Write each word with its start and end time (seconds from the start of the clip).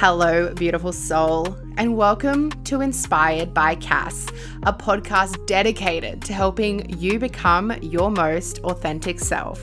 Hello, 0.00 0.54
beautiful 0.54 0.92
soul, 0.92 1.56
and 1.76 1.96
welcome 1.96 2.52
to 2.62 2.82
Inspired 2.82 3.52
by 3.52 3.74
Cass, 3.74 4.28
a 4.62 4.72
podcast 4.72 5.44
dedicated 5.46 6.22
to 6.22 6.32
helping 6.32 6.88
you 7.00 7.18
become 7.18 7.72
your 7.82 8.08
most 8.08 8.60
authentic 8.60 9.18
self. 9.18 9.60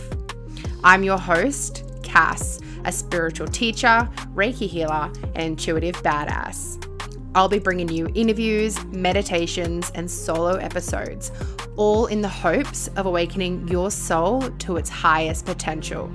I'm 0.84 1.06
your 1.06 1.18
host, 1.18 1.86
Cass, 2.04 2.59
a 2.84 2.91
spiritual 2.91 3.48
teacher, 3.48 4.09
Reiki 4.34 4.68
healer, 4.68 5.09
and 5.36 5.38
intuitive 5.38 5.95
badass. 6.04 6.86
I'll 7.33 7.47
be 7.47 7.59
bringing 7.59 7.88
you 7.88 8.09
interviews, 8.13 8.83
meditations, 8.88 9.89
and 9.95 10.11
solo 10.11 10.55
episodes, 10.55 11.31
all 11.77 12.07
in 12.07 12.21
the 12.21 12.27
hopes 12.27 12.89
of 12.97 13.05
awakening 13.05 13.70
your 13.70 13.89
soul 13.89 14.41
to 14.41 14.75
its 14.75 14.89
highest 14.89 15.45
potential. 15.45 16.11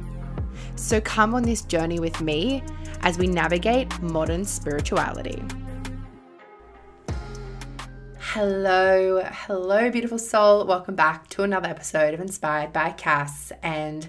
So 0.77 1.01
come 1.01 1.35
on 1.35 1.43
this 1.43 1.63
journey 1.63 2.01
with 2.01 2.21
me 2.21 2.63
as 3.03 3.19
we 3.19 3.27
navigate 3.27 4.01
modern 4.01 4.45
spirituality. 4.45 5.43
Hello, 8.19 9.23
hello, 9.25 9.91
beautiful 9.91 10.19
soul. 10.19 10.65
Welcome 10.65 10.95
back 10.95 11.29
to 11.31 11.43
another 11.43 11.69
episode 11.69 12.15
of 12.15 12.21
Inspired 12.21 12.73
by 12.73 12.93
Cass. 12.93 13.51
And 13.63 14.07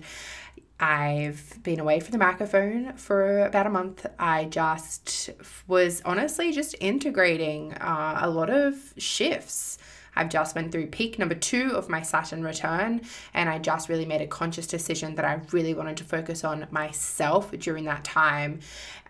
I've 0.80 1.62
been 1.64 1.80
away 1.80 2.00
from 2.00 2.12
the 2.12 2.18
microphone 2.18 2.94
for 2.94 3.46
about 3.46 3.68
a 3.68 3.70
month. 3.70 4.06
I 4.20 4.46
just 4.46 5.30
was 5.68 6.02
honestly 6.06 6.52
just 6.52 6.76
integrating 6.80 7.74
uh, 7.74 8.20
a 8.22 8.30
lot 8.30 8.50
of 8.50 8.94
shifts 8.98 9.78
I've 10.22 10.30
just 10.30 10.54
went 10.54 10.72
through 10.72 10.86
peak 10.88 11.18
number 11.18 11.34
two 11.34 11.72
of 11.72 11.90
my 11.90 12.04
Saturn 12.04 12.44
return, 12.44 13.02
and 13.34 13.50
I 13.50 13.58
just 13.58 13.90
really 13.90 14.06
made 14.06 14.22
a 14.22 14.28
conscious 14.28 14.68
decision 14.68 15.16
that 15.16 15.26
I 15.26 15.42
really 15.52 15.74
wanted 15.74 15.98
to 15.98 16.04
focus 16.04 16.44
on 16.44 16.68
myself 16.70 17.50
during 17.58 17.86
that 17.86 18.04
time. 18.04 18.60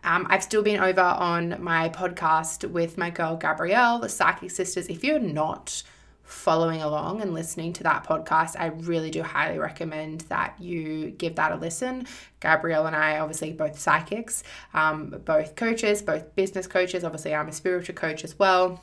Um, 0.06 0.26
I've 0.30 0.42
still 0.42 0.64
been 0.64 0.80
over 0.80 1.02
on 1.02 1.62
my 1.62 1.90
podcast 1.90 2.72
with 2.72 2.98
my 2.98 3.10
girl 3.10 3.36
Gabrielle, 3.36 4.00
the 4.00 4.08
Psychic 4.08 4.52
Sisters. 4.52 4.88
If 4.88 5.04
you're 5.04 5.20
not 5.20 5.84
following 6.24 6.82
along 6.82 7.20
and 7.22 7.34
listening 7.34 7.74
to 7.74 7.84
that 7.84 8.06
podcast, 8.06 8.56
I 8.58 8.68
really 8.68 9.12
do 9.12 9.22
highly 9.22 9.60
recommend 9.60 10.22
that 10.22 10.56
you 10.62 11.12
give 11.12 11.36
that 11.36 11.52
a 11.52 11.56
listen. 11.56 12.08
Gabrielle 12.40 12.88
and 12.88 12.96
I, 12.96 13.20
obviously, 13.20 13.52
both 13.52 13.78
psychics, 13.78 14.44
um, 14.74 15.22
both 15.26 15.58
coaches, 15.58 16.02
both 16.02 16.38
business 16.38 16.68
coaches. 16.68 17.04
Obviously, 17.04 17.36
I'm 17.36 17.50
a 17.50 17.52
spiritual 17.52 17.96
coach 17.96 18.24
as 18.24 18.40
well. 18.40 18.82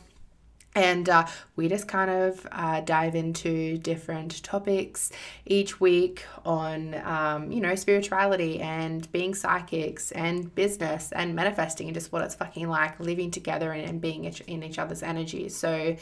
And 0.75 1.09
uh, 1.09 1.27
we 1.57 1.69
just 1.69 1.89
kind 1.89 2.11
of 2.11 2.47
uh, 2.53 2.81
dive 2.83 3.15
into 3.17 3.79
different 3.79 4.43
topics 4.45 5.11
each 5.45 5.81
week 5.81 6.25
on, 6.45 6.95
um, 7.05 7.51
you 7.51 7.61
know, 7.61 7.75
spirituality 7.75 8.61
and 8.61 9.11
being 9.11 9.35
psychics 9.35 10.13
and 10.13 10.55
business 10.55 11.11
and 11.11 11.35
manifesting 11.35 11.89
and 11.89 11.95
just 11.95 12.13
what 12.13 12.23
it's 12.23 12.37
fucking 12.37 12.69
like 12.69 13.01
living 13.01 13.31
together 13.31 13.73
and, 13.73 13.89
and 13.89 14.01
being 14.01 14.25
in 14.25 14.63
each 14.63 14.79
other's 14.79 15.03
energy. 15.03 15.49
So 15.49 15.97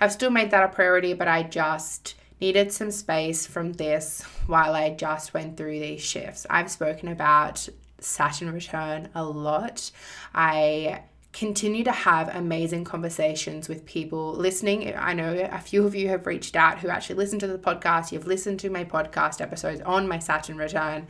I've 0.00 0.12
still 0.12 0.30
made 0.30 0.50
that 0.50 0.64
a 0.64 0.68
priority, 0.68 1.14
but 1.14 1.28
I 1.28 1.42
just 1.44 2.16
needed 2.40 2.72
some 2.72 2.90
space 2.90 3.46
from 3.46 3.74
this 3.74 4.22
while 4.46 4.74
I 4.74 4.90
just 4.90 5.34
went 5.34 5.56
through 5.56 5.78
these 5.78 6.02
shifts. 6.02 6.46
I've 6.50 6.70
spoken 6.70 7.08
about 7.08 7.68
Saturn 8.00 8.52
return 8.52 9.08
a 9.14 9.22
lot. 9.22 9.90
I 10.34 11.02
continue 11.32 11.84
to 11.84 11.92
have 11.92 12.34
amazing 12.34 12.82
conversations 12.82 13.68
with 13.68 13.86
people 13.86 14.32
listening. 14.32 14.92
I 14.96 15.12
know 15.12 15.48
a 15.50 15.60
few 15.60 15.86
of 15.86 15.94
you 15.94 16.08
have 16.08 16.26
reached 16.26 16.56
out 16.56 16.80
who 16.80 16.88
actually 16.88 17.16
listen 17.16 17.38
to 17.38 17.46
the 17.46 17.56
podcast. 17.56 18.10
You've 18.10 18.26
listened 18.26 18.58
to 18.60 18.70
my 18.70 18.84
podcast 18.84 19.40
episodes 19.40 19.80
on 19.82 20.08
my 20.08 20.18
Saturn 20.18 20.56
return. 20.58 21.06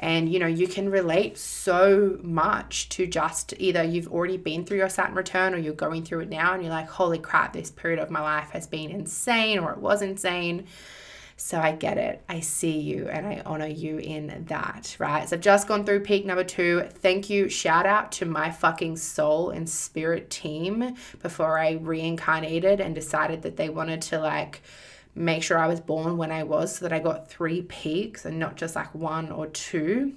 And 0.00 0.30
you 0.30 0.40
know, 0.40 0.48
you 0.48 0.66
can 0.66 0.90
relate 0.90 1.38
so 1.38 2.18
much 2.20 2.88
to 2.90 3.06
just 3.06 3.54
either 3.58 3.84
you've 3.84 4.08
already 4.08 4.38
been 4.38 4.64
through 4.64 4.78
your 4.78 4.88
Saturn 4.88 5.14
return 5.14 5.54
or 5.54 5.58
you're 5.58 5.72
going 5.72 6.04
through 6.04 6.20
it 6.20 6.30
now 6.30 6.52
and 6.52 6.62
you're 6.62 6.72
like, 6.72 6.88
holy 6.88 7.18
crap, 7.18 7.52
this 7.52 7.70
period 7.70 8.00
of 8.00 8.10
my 8.10 8.20
life 8.20 8.50
has 8.50 8.66
been 8.66 8.90
insane 8.90 9.60
or 9.60 9.70
it 9.70 9.78
was 9.78 10.02
insane. 10.02 10.66
So 11.42 11.58
I 11.58 11.72
get 11.72 11.96
it. 11.96 12.22
I 12.28 12.40
see 12.40 12.78
you 12.78 13.08
and 13.08 13.26
I 13.26 13.42
honor 13.46 13.66
you 13.66 13.96
in 13.96 14.44
that, 14.48 14.94
right? 14.98 15.26
So 15.26 15.36
I've 15.36 15.42
just 15.42 15.66
gone 15.66 15.86
through 15.86 16.00
peak 16.00 16.26
number 16.26 16.44
two. 16.44 16.86
Thank 16.96 17.30
you. 17.30 17.48
Shout 17.48 17.86
out 17.86 18.12
to 18.12 18.26
my 18.26 18.50
fucking 18.50 18.98
soul 18.98 19.48
and 19.48 19.68
spirit 19.68 20.28
team 20.28 20.94
before 21.22 21.58
I 21.58 21.72
reincarnated 21.72 22.78
and 22.80 22.94
decided 22.94 23.40
that 23.42 23.56
they 23.56 23.70
wanted 23.70 24.02
to 24.02 24.20
like 24.20 24.60
make 25.14 25.42
sure 25.42 25.56
I 25.56 25.66
was 25.66 25.80
born 25.80 26.18
when 26.18 26.30
I 26.30 26.42
was 26.42 26.76
so 26.76 26.84
that 26.84 26.92
I 26.92 26.98
got 26.98 27.30
three 27.30 27.62
peaks 27.62 28.26
and 28.26 28.38
not 28.38 28.56
just 28.56 28.76
like 28.76 28.94
one 28.94 29.32
or 29.32 29.46
two. 29.46 30.16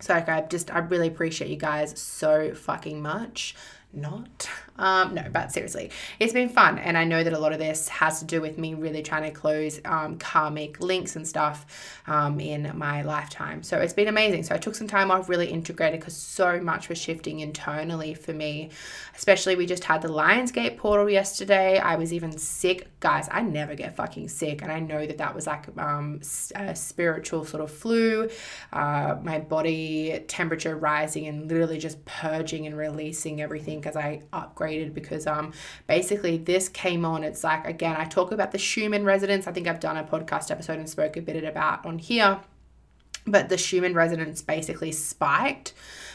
So 0.00 0.12
like 0.12 0.28
I 0.28 0.42
just 0.42 0.70
I 0.70 0.80
really 0.80 1.08
appreciate 1.08 1.50
you 1.50 1.56
guys 1.56 1.98
so 1.98 2.54
fucking 2.54 3.00
much 3.00 3.56
not. 3.94 4.48
Um, 4.76 5.14
no, 5.14 5.24
but 5.32 5.52
seriously, 5.52 5.90
it's 6.18 6.32
been 6.32 6.48
fun. 6.48 6.78
And 6.78 6.98
I 6.98 7.04
know 7.04 7.22
that 7.22 7.32
a 7.32 7.38
lot 7.38 7.52
of 7.52 7.58
this 7.58 7.88
has 7.88 8.18
to 8.18 8.24
do 8.24 8.40
with 8.40 8.58
me 8.58 8.74
really 8.74 9.02
trying 9.02 9.22
to 9.22 9.30
close 9.30 9.80
um, 9.84 10.18
karmic 10.18 10.80
links 10.80 11.16
and 11.16 11.26
stuff 11.26 12.00
um, 12.06 12.40
in 12.40 12.70
my 12.76 13.02
lifetime. 13.02 13.62
So 13.62 13.78
it's 13.78 13.92
been 13.92 14.08
amazing. 14.08 14.44
So 14.44 14.54
I 14.54 14.58
took 14.58 14.74
some 14.74 14.88
time 14.88 15.10
off, 15.10 15.28
really 15.28 15.46
integrated 15.46 16.00
because 16.00 16.16
so 16.16 16.60
much 16.60 16.88
was 16.88 16.98
shifting 16.98 17.40
internally 17.40 18.14
for 18.14 18.32
me. 18.32 18.70
Especially, 19.16 19.54
we 19.56 19.66
just 19.66 19.84
had 19.84 20.02
the 20.02 20.08
Lionsgate 20.08 20.76
portal 20.76 21.08
yesterday. 21.08 21.78
I 21.78 21.96
was 21.96 22.12
even 22.12 22.36
sick. 22.36 22.88
Guys, 23.00 23.28
I 23.30 23.42
never 23.42 23.74
get 23.74 23.94
fucking 23.94 24.28
sick. 24.28 24.62
And 24.62 24.72
I 24.72 24.80
know 24.80 25.06
that 25.06 25.18
that 25.18 25.34
was 25.34 25.46
like 25.46 25.66
um, 25.78 26.20
a 26.56 26.74
spiritual 26.74 27.44
sort 27.44 27.62
of 27.62 27.70
flu, 27.70 28.28
uh, 28.72 29.16
my 29.22 29.38
body 29.38 30.24
temperature 30.26 30.76
rising 30.76 31.26
and 31.26 31.48
literally 31.48 31.78
just 31.78 32.04
purging 32.04 32.66
and 32.66 32.76
releasing 32.76 33.40
everything 33.40 33.80
because 33.80 33.96
I 33.96 34.22
upgraded 34.64 34.94
because 34.94 35.26
um 35.26 35.52
basically 35.86 36.36
this 36.38 36.68
came 36.68 37.04
on. 37.04 37.24
It's 37.24 37.44
like 37.44 37.66
again, 37.66 37.96
I 37.96 38.04
talk 38.04 38.32
about 38.32 38.52
the 38.52 38.58
Schumann 38.58 39.04
resonance. 39.04 39.46
I 39.46 39.52
think 39.52 39.66
I've 39.66 39.80
done 39.80 39.96
a 39.96 40.04
podcast 40.04 40.50
episode 40.50 40.78
and 40.78 40.88
spoke 40.88 41.16
a 41.16 41.22
bit 41.22 41.42
about 41.44 41.84
on 41.84 41.98
here. 41.98 42.40
But 43.26 43.48
the 43.48 43.56
Schumann 43.56 43.94
resonance 43.94 44.42
basically 44.42 44.92
spiked 44.92 45.72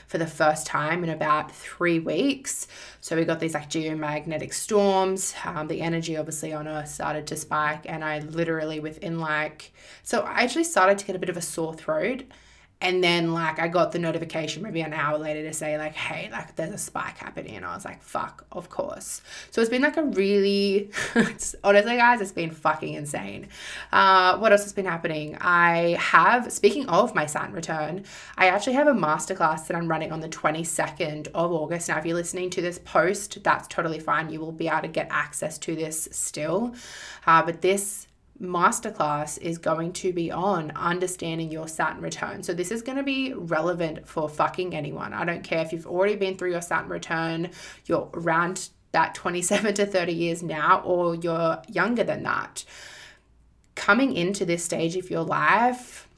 for 0.08 0.20
the 0.20 0.28
first 0.28 0.68
time 0.68 1.04
in 1.04 1.10
about 1.10 1.52
three 1.52 2.00
weeks. 2.00 2.68
So 3.02 3.16
we 3.16 3.26
got 3.26 3.40
these 3.40 3.56
like 3.56 3.70
geomagnetic 3.70 4.54
storms. 4.54 5.34
Um, 5.44 5.68
the 5.68 5.82
energy 5.82 6.18
obviously 6.18 6.54
on 6.54 6.68
Earth 6.68 6.90
started 6.90 7.26
to 7.28 7.36
spike, 7.36 7.86
and 7.86 8.04
I 8.04 8.20
literally 8.20 8.80
within 8.80 9.20
like 9.20 9.72
so 10.04 10.22
I 10.22 10.44
actually 10.44 10.66
started 10.66 10.98
to 11.00 11.06
get 11.06 11.16
a 11.16 11.20
bit 11.20 11.30
of 11.30 11.38
a 11.38 11.42
sore 11.42 11.74
throat 11.74 12.24
and 12.82 13.04
then 13.04 13.34
like 13.34 13.60
I 13.60 13.68
got 13.68 13.92
the 13.92 14.00
notification 14.00 14.64
maybe 14.64 14.80
an 14.80 14.94
hour 14.94 15.18
later 15.18 15.44
to 15.44 15.54
say 15.54 15.78
like, 15.78 15.96
hey, 15.96 16.30
like 16.32 16.56
there's 16.56 16.74
a 16.74 16.78
spike 16.78 17.18
happening. 17.18 17.58
And 17.58 17.66
I 17.66 17.76
was 17.76 17.84
like, 17.84 18.02
fuck, 18.02 18.46
of 18.54 18.70
course. 18.70 19.22
So 19.52 19.60
it's 19.60 19.70
been 19.70 19.82
like 19.82 19.98
a 19.98 20.04
really 20.04 20.90
honestly 21.64 21.98
guys, 21.98 22.22
it's 22.22 22.32
been 22.32 22.52
fucking 22.52 22.94
insane. 22.94 23.50
Uh, 23.92 24.38
what 24.38 24.54
else 24.54 24.64
has 24.64 24.72
been 24.72 24.86
happening? 24.86 25.38
I 25.42 25.98
have 26.00 26.54
speaking 26.54 26.88
of 26.88 27.14
my 27.14 27.26
Saturn 27.26 27.52
return, 27.52 28.06
I 28.38 28.48
actually 28.48 28.74
have 28.74 28.88
a 28.88 28.94
masterclass 28.94 29.68
that 29.68 29.76
I'm 29.76 29.90
running 29.90 30.14
on 30.14 30.22
the 30.22 30.30
22nd 30.30 31.28
of 31.34 31.52
August. 31.52 31.90
Now 31.90 31.98
if 31.98 32.06
you're 32.06 32.16
listening 32.16 32.50
to 32.52 32.62
this 32.62 32.80
post, 32.80 33.44
that's 33.44 33.68
totally 33.68 34.00
fine. 34.00 34.30
You 34.30 34.40
will 34.40 34.54
be 34.54 34.70
able 34.70 34.82
to 34.84 34.88
get 34.88 35.08
access 35.10 35.58
to 35.60 35.76
this 35.76 36.08
still. 36.14 36.74
Uh, 37.28 37.44
but 37.44 37.62
this 37.62 38.08
masterclass 38.42 39.38
is 39.40 39.58
going 39.58 39.94
to 39.94 40.14
be 40.14 40.32
on 40.32 40.72
understanding 40.72 41.52
your 41.52 41.68
Saturn 41.68 42.02
return. 42.02 42.44
So 42.44 42.54
this 42.54 42.72
is 42.72 42.82
going 42.82 42.98
to 42.98 43.04
be 43.04 43.34
relevant 43.34 44.08
for 44.08 44.30
fucking 44.30 44.74
anyone. 44.74 45.14
I 45.14 45.26
don't 45.26 45.44
care 45.44 45.64
if 45.64 45.72
you've 45.72 45.88
already 45.88 46.16
been 46.16 46.38
through 46.38 46.52
your 46.52 46.62
Saturn 46.62 46.90
return, 46.90 47.52
you're 47.86 48.10
around 48.14 48.70
that 48.92 49.14
27 49.14 49.74
to 49.76 49.86
30 49.86 50.14
years 50.14 50.42
now, 50.42 50.82
or 50.82 51.16
you're 51.16 51.62
younger 51.68 52.04
than 52.04 52.24
that. 52.24 52.66
Coming 53.76 54.14
into 54.14 54.46
this 54.46 54.64
stage 54.64 54.96
of 54.96 55.10
your 55.10 55.24
life, 55.24 56.09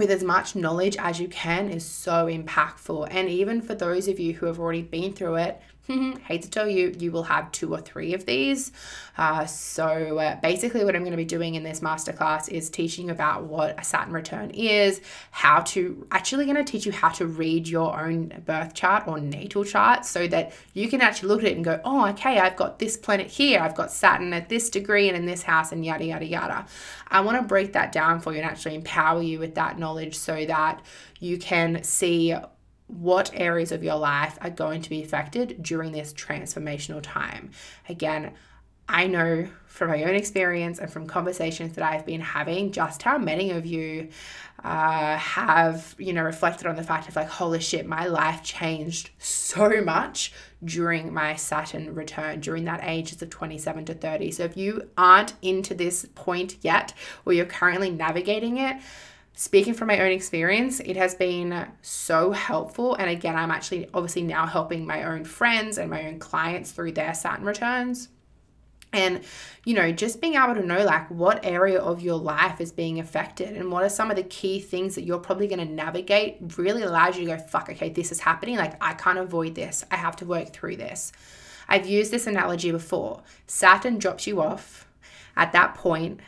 with 0.00 0.10
as 0.10 0.24
much 0.24 0.56
knowledge 0.56 0.96
as 0.96 1.20
you 1.20 1.28
can 1.28 1.68
is 1.68 1.84
so 1.84 2.26
impactful. 2.26 3.06
And 3.10 3.28
even 3.28 3.60
for 3.60 3.74
those 3.74 4.08
of 4.08 4.18
you 4.18 4.32
who 4.32 4.46
have 4.46 4.58
already 4.58 4.82
been 4.82 5.12
through 5.12 5.36
it, 5.36 5.60
hate 6.26 6.42
to 6.42 6.50
tell 6.50 6.68
you, 6.68 6.94
you 6.98 7.10
will 7.10 7.24
have 7.24 7.50
two 7.52 7.72
or 7.72 7.80
three 7.80 8.14
of 8.14 8.24
these. 8.26 8.72
Uh, 9.18 9.44
so 9.44 10.18
uh, 10.18 10.36
basically, 10.40 10.84
what 10.84 10.94
I'm 10.94 11.02
going 11.02 11.10
to 11.10 11.16
be 11.16 11.24
doing 11.24 11.54
in 11.54 11.62
this 11.62 11.80
masterclass 11.80 12.48
is 12.48 12.70
teaching 12.70 13.10
about 13.10 13.44
what 13.44 13.78
a 13.78 13.84
Saturn 13.84 14.12
return 14.12 14.50
is, 14.50 15.00
how 15.30 15.60
to 15.60 16.06
actually 16.10 16.44
going 16.44 16.56
to 16.56 16.64
teach 16.64 16.86
you 16.86 16.92
how 16.92 17.10
to 17.10 17.26
read 17.26 17.68
your 17.68 17.98
own 18.00 18.42
birth 18.46 18.74
chart 18.74 19.06
or 19.06 19.18
natal 19.18 19.64
chart, 19.64 20.04
so 20.06 20.26
that 20.28 20.52
you 20.74 20.88
can 20.88 21.00
actually 21.00 21.28
look 21.28 21.40
at 21.40 21.48
it 21.48 21.56
and 21.56 21.64
go, 21.64 21.80
oh, 21.84 22.08
okay, 22.08 22.38
I've 22.38 22.56
got 22.56 22.78
this 22.78 22.96
planet 22.96 23.26
here, 23.26 23.60
I've 23.60 23.74
got 23.74 23.90
Saturn 23.90 24.32
at 24.32 24.48
this 24.48 24.70
degree 24.70 25.08
and 25.08 25.16
in 25.16 25.26
this 25.26 25.42
house, 25.42 25.72
and 25.72 25.84
yada 25.84 26.04
yada 26.04 26.26
yada. 26.26 26.66
I 27.08 27.20
want 27.20 27.38
to 27.38 27.42
break 27.42 27.72
that 27.72 27.92
down 27.92 28.20
for 28.20 28.32
you 28.32 28.38
and 28.38 28.48
actually 28.48 28.76
empower 28.76 29.22
you 29.22 29.40
with 29.40 29.56
that 29.56 29.78
knowledge 29.78 29.89
so 30.16 30.44
that 30.46 30.82
you 31.18 31.38
can 31.38 31.82
see 31.82 32.34
what 32.86 33.30
areas 33.34 33.72
of 33.72 33.84
your 33.84 33.96
life 33.96 34.36
are 34.40 34.50
going 34.50 34.82
to 34.82 34.90
be 34.90 35.02
affected 35.02 35.62
during 35.62 35.92
this 35.92 36.12
transformational 36.12 37.00
time. 37.02 37.50
Again, 37.88 38.32
I 38.88 39.06
know 39.06 39.46
from 39.66 39.88
my 39.90 40.02
own 40.02 40.16
experience 40.16 40.80
and 40.80 40.92
from 40.92 41.06
conversations 41.06 41.76
that 41.76 41.84
I've 41.84 42.04
been 42.04 42.20
having 42.20 42.72
just 42.72 43.02
how 43.02 43.18
many 43.18 43.52
of 43.52 43.64
you 43.64 44.08
uh, 44.64 45.16
have, 45.16 45.94
you 45.96 46.12
know, 46.12 46.24
reflected 46.24 46.66
on 46.66 46.74
the 46.74 46.82
fact 46.82 47.08
of 47.08 47.14
like, 47.14 47.28
holy 47.28 47.60
shit, 47.60 47.86
my 47.86 48.06
life 48.06 48.42
changed 48.42 49.10
so 49.18 49.80
much 49.80 50.32
during 50.64 51.14
my 51.14 51.36
Saturn 51.36 51.94
return, 51.94 52.40
during 52.40 52.64
that 52.64 52.80
ages 52.82 53.22
of 53.22 53.30
27 53.30 53.84
to 53.84 53.94
30. 53.94 54.32
So 54.32 54.42
if 54.42 54.56
you 54.56 54.90
aren't 54.98 55.34
into 55.40 55.72
this 55.72 56.04
point 56.16 56.56
yet, 56.62 56.92
or 57.24 57.32
you're 57.32 57.46
currently 57.46 57.90
navigating 57.90 58.58
it, 58.58 58.76
speaking 59.34 59.74
from 59.74 59.88
my 59.88 60.00
own 60.00 60.12
experience, 60.12 60.80
it 60.80 60.96
has 60.96 61.14
been 61.14 61.66
so 61.82 62.32
helpful. 62.32 62.94
And 62.96 63.08
again, 63.08 63.36
I'm 63.36 63.50
actually 63.50 63.88
obviously 63.94 64.22
now 64.22 64.46
helping 64.46 64.86
my 64.86 65.04
own 65.04 65.24
friends 65.24 65.78
and 65.78 65.90
my 65.90 66.06
own 66.06 66.18
clients 66.18 66.72
through 66.72 66.92
their 66.92 67.14
Saturn 67.14 67.44
returns. 67.44 68.08
And, 68.92 69.20
you 69.64 69.74
know, 69.74 69.92
just 69.92 70.20
being 70.20 70.34
able 70.34 70.54
to 70.54 70.66
know 70.66 70.84
like 70.84 71.08
what 71.10 71.44
area 71.44 71.80
of 71.80 72.02
your 72.02 72.16
life 72.16 72.60
is 72.60 72.72
being 72.72 72.98
affected 72.98 73.56
and 73.56 73.70
what 73.70 73.84
are 73.84 73.88
some 73.88 74.10
of 74.10 74.16
the 74.16 74.24
key 74.24 74.58
things 74.60 74.96
that 74.96 75.04
you're 75.04 75.18
probably 75.18 75.46
going 75.46 75.64
to 75.64 75.72
navigate 75.72 76.38
really 76.56 76.82
allows 76.82 77.16
you 77.16 77.26
to 77.26 77.36
go, 77.36 77.38
fuck, 77.38 77.70
okay, 77.70 77.88
this 77.88 78.10
is 78.10 78.20
happening. 78.20 78.56
Like, 78.56 78.82
I 78.82 78.94
can't 78.94 79.18
avoid 79.18 79.54
this. 79.54 79.84
I 79.92 79.96
have 79.96 80.16
to 80.16 80.24
work 80.24 80.52
through 80.52 80.76
this. 80.76 81.12
I've 81.68 81.86
used 81.86 82.10
this 82.10 82.26
analogy 82.26 82.72
before. 82.72 83.22
Saturn 83.46 83.98
drops 83.98 84.26
you 84.26 84.42
off 84.42 84.88
at 85.36 85.52
that 85.52 85.76
point 85.76 86.20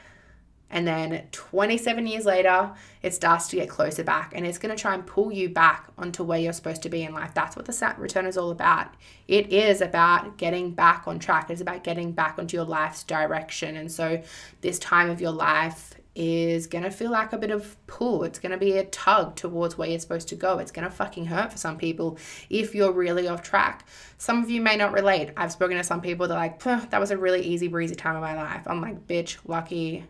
and 0.72 0.86
then 0.86 1.28
27 1.32 2.06
years 2.06 2.24
later, 2.24 2.72
it 3.02 3.12
starts 3.12 3.48
to 3.48 3.56
get 3.56 3.68
closer 3.68 4.02
back 4.02 4.32
and 4.34 4.46
it's 4.46 4.56
going 4.56 4.74
to 4.74 4.80
try 4.80 4.94
and 4.94 5.06
pull 5.06 5.30
you 5.30 5.50
back 5.50 5.88
onto 5.98 6.24
where 6.24 6.38
you're 6.38 6.54
supposed 6.54 6.82
to 6.82 6.88
be 6.88 7.02
in 7.02 7.12
life. 7.12 7.34
That's 7.34 7.54
what 7.54 7.66
the 7.66 7.94
return 7.98 8.24
is 8.24 8.38
all 8.38 8.50
about. 8.50 8.88
It 9.28 9.52
is 9.52 9.82
about 9.82 10.38
getting 10.38 10.70
back 10.70 11.06
on 11.06 11.18
track, 11.18 11.50
it's 11.50 11.60
about 11.60 11.84
getting 11.84 12.12
back 12.12 12.38
onto 12.38 12.56
your 12.56 12.64
life's 12.64 13.04
direction. 13.04 13.76
And 13.76 13.92
so, 13.92 14.22
this 14.62 14.78
time 14.78 15.10
of 15.10 15.20
your 15.20 15.30
life 15.30 15.94
is 16.14 16.66
going 16.66 16.84
to 16.84 16.90
feel 16.90 17.10
like 17.10 17.32
a 17.32 17.38
bit 17.38 17.50
of 17.50 17.76
pull. 17.86 18.24
It's 18.24 18.38
going 18.38 18.52
to 18.52 18.58
be 18.58 18.72
a 18.78 18.84
tug 18.84 19.34
towards 19.36 19.76
where 19.76 19.88
you're 19.88 19.98
supposed 19.98 20.28
to 20.28 20.34
go. 20.34 20.58
It's 20.58 20.70
going 20.70 20.84
to 20.84 20.90
fucking 20.90 21.26
hurt 21.26 21.52
for 21.52 21.58
some 21.58 21.78
people 21.78 22.18
if 22.50 22.74
you're 22.74 22.92
really 22.92 23.28
off 23.28 23.42
track. 23.42 23.86
Some 24.18 24.42
of 24.42 24.50
you 24.50 24.60
may 24.60 24.76
not 24.76 24.92
relate. 24.92 25.30
I've 25.36 25.52
spoken 25.52 25.76
to 25.76 25.84
some 25.84 26.00
people 26.00 26.28
that 26.28 26.34
are 26.34 26.38
like, 26.38 26.90
that 26.90 27.00
was 27.00 27.10
a 27.10 27.16
really 27.16 27.42
easy 27.42 27.68
breezy 27.68 27.94
time 27.94 28.16
of 28.16 28.22
my 28.22 28.34
life. 28.34 28.62
I'm 28.66 28.80
like, 28.80 29.06
bitch, 29.06 29.38
lucky 29.46 30.04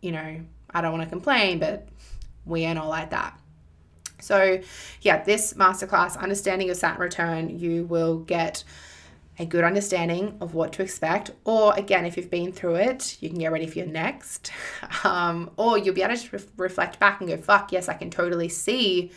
you 0.00 0.12
know, 0.12 0.40
I 0.70 0.80
don't 0.80 0.92
want 0.92 1.04
to 1.04 1.08
complain, 1.08 1.58
but 1.58 1.88
we 2.44 2.62
ain't 2.62 2.78
all 2.78 2.88
like 2.88 3.10
that. 3.10 3.38
So, 4.20 4.60
yeah, 5.00 5.22
this 5.22 5.54
masterclass, 5.54 6.18
Understanding 6.18 6.70
of 6.70 6.76
Saturn 6.76 7.00
Return, 7.00 7.58
you 7.58 7.84
will 7.84 8.18
get 8.18 8.64
a 9.38 9.46
good 9.46 9.64
understanding 9.64 10.36
of 10.40 10.54
what 10.54 10.72
to 10.74 10.82
expect. 10.82 11.30
Or, 11.44 11.74
again, 11.74 12.04
if 12.04 12.16
you've 12.16 12.30
been 12.30 12.52
through 12.52 12.76
it, 12.76 13.16
you 13.20 13.30
can 13.30 13.38
get 13.38 13.50
ready 13.50 13.66
for 13.66 13.78
your 13.78 13.88
next. 13.88 14.52
Um, 15.02 15.50
or 15.56 15.78
you'll 15.78 15.94
be 15.94 16.02
able 16.02 16.16
to 16.16 16.36
re- 16.36 16.44
reflect 16.58 16.98
back 16.98 17.20
and 17.20 17.28
go, 17.28 17.36
fuck, 17.38 17.72
yes, 17.72 17.88
I 17.88 17.94
can 17.94 18.10
totally 18.10 18.50
see 18.50 19.12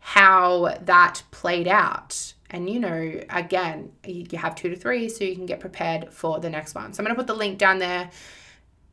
how 0.00 0.76
that 0.82 1.22
played 1.30 1.68
out. 1.68 2.34
And 2.50 2.68
you 2.68 2.80
know, 2.80 3.20
again, 3.30 3.92
you 4.04 4.26
have 4.38 4.56
two 4.56 4.70
to 4.70 4.76
three, 4.76 5.08
so 5.08 5.24
you 5.24 5.36
can 5.36 5.46
get 5.46 5.60
prepared 5.60 6.12
for 6.12 6.40
the 6.40 6.50
next 6.50 6.74
one. 6.74 6.92
So 6.92 7.00
I'm 7.00 7.04
going 7.04 7.14
to 7.14 7.20
put 7.20 7.26
the 7.26 7.34
link 7.34 7.58
down 7.58 7.78
there 7.78 8.10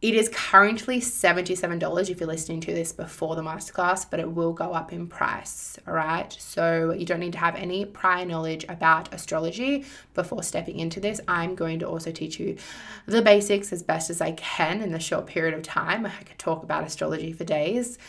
it 0.01 0.15
is 0.15 0.29
currently 0.29 0.99
$77 0.99 2.09
if 2.09 2.19
you're 2.19 2.27
listening 2.27 2.59
to 2.61 2.73
this 2.73 2.91
before 2.91 3.35
the 3.35 3.43
masterclass, 3.43 4.03
but 4.09 4.19
it 4.19 4.31
will 4.31 4.51
go 4.51 4.73
up 4.73 4.91
in 4.91 5.05
price. 5.05 5.77
All 5.87 5.93
right. 5.93 6.35
So 6.39 6.91
you 6.91 7.05
don't 7.05 7.19
need 7.19 7.33
to 7.33 7.37
have 7.37 7.55
any 7.55 7.85
prior 7.85 8.25
knowledge 8.25 8.65
about 8.67 9.13
astrology 9.13 9.85
before 10.15 10.41
stepping 10.41 10.79
into 10.79 10.99
this. 10.99 11.21
I'm 11.27 11.53
going 11.53 11.77
to 11.79 11.87
also 11.87 12.11
teach 12.11 12.39
you 12.39 12.57
the 13.05 13.21
basics 13.21 13.71
as 13.71 13.83
best 13.83 14.09
as 14.09 14.21
I 14.21 14.31
can 14.31 14.81
in 14.81 14.91
the 14.91 14.99
short 14.99 15.27
period 15.27 15.53
of 15.53 15.61
time. 15.61 16.07
I 16.07 16.09
could 16.09 16.39
talk 16.39 16.63
about 16.63 16.83
astrology 16.83 17.31
for 17.31 17.43
days. 17.43 17.99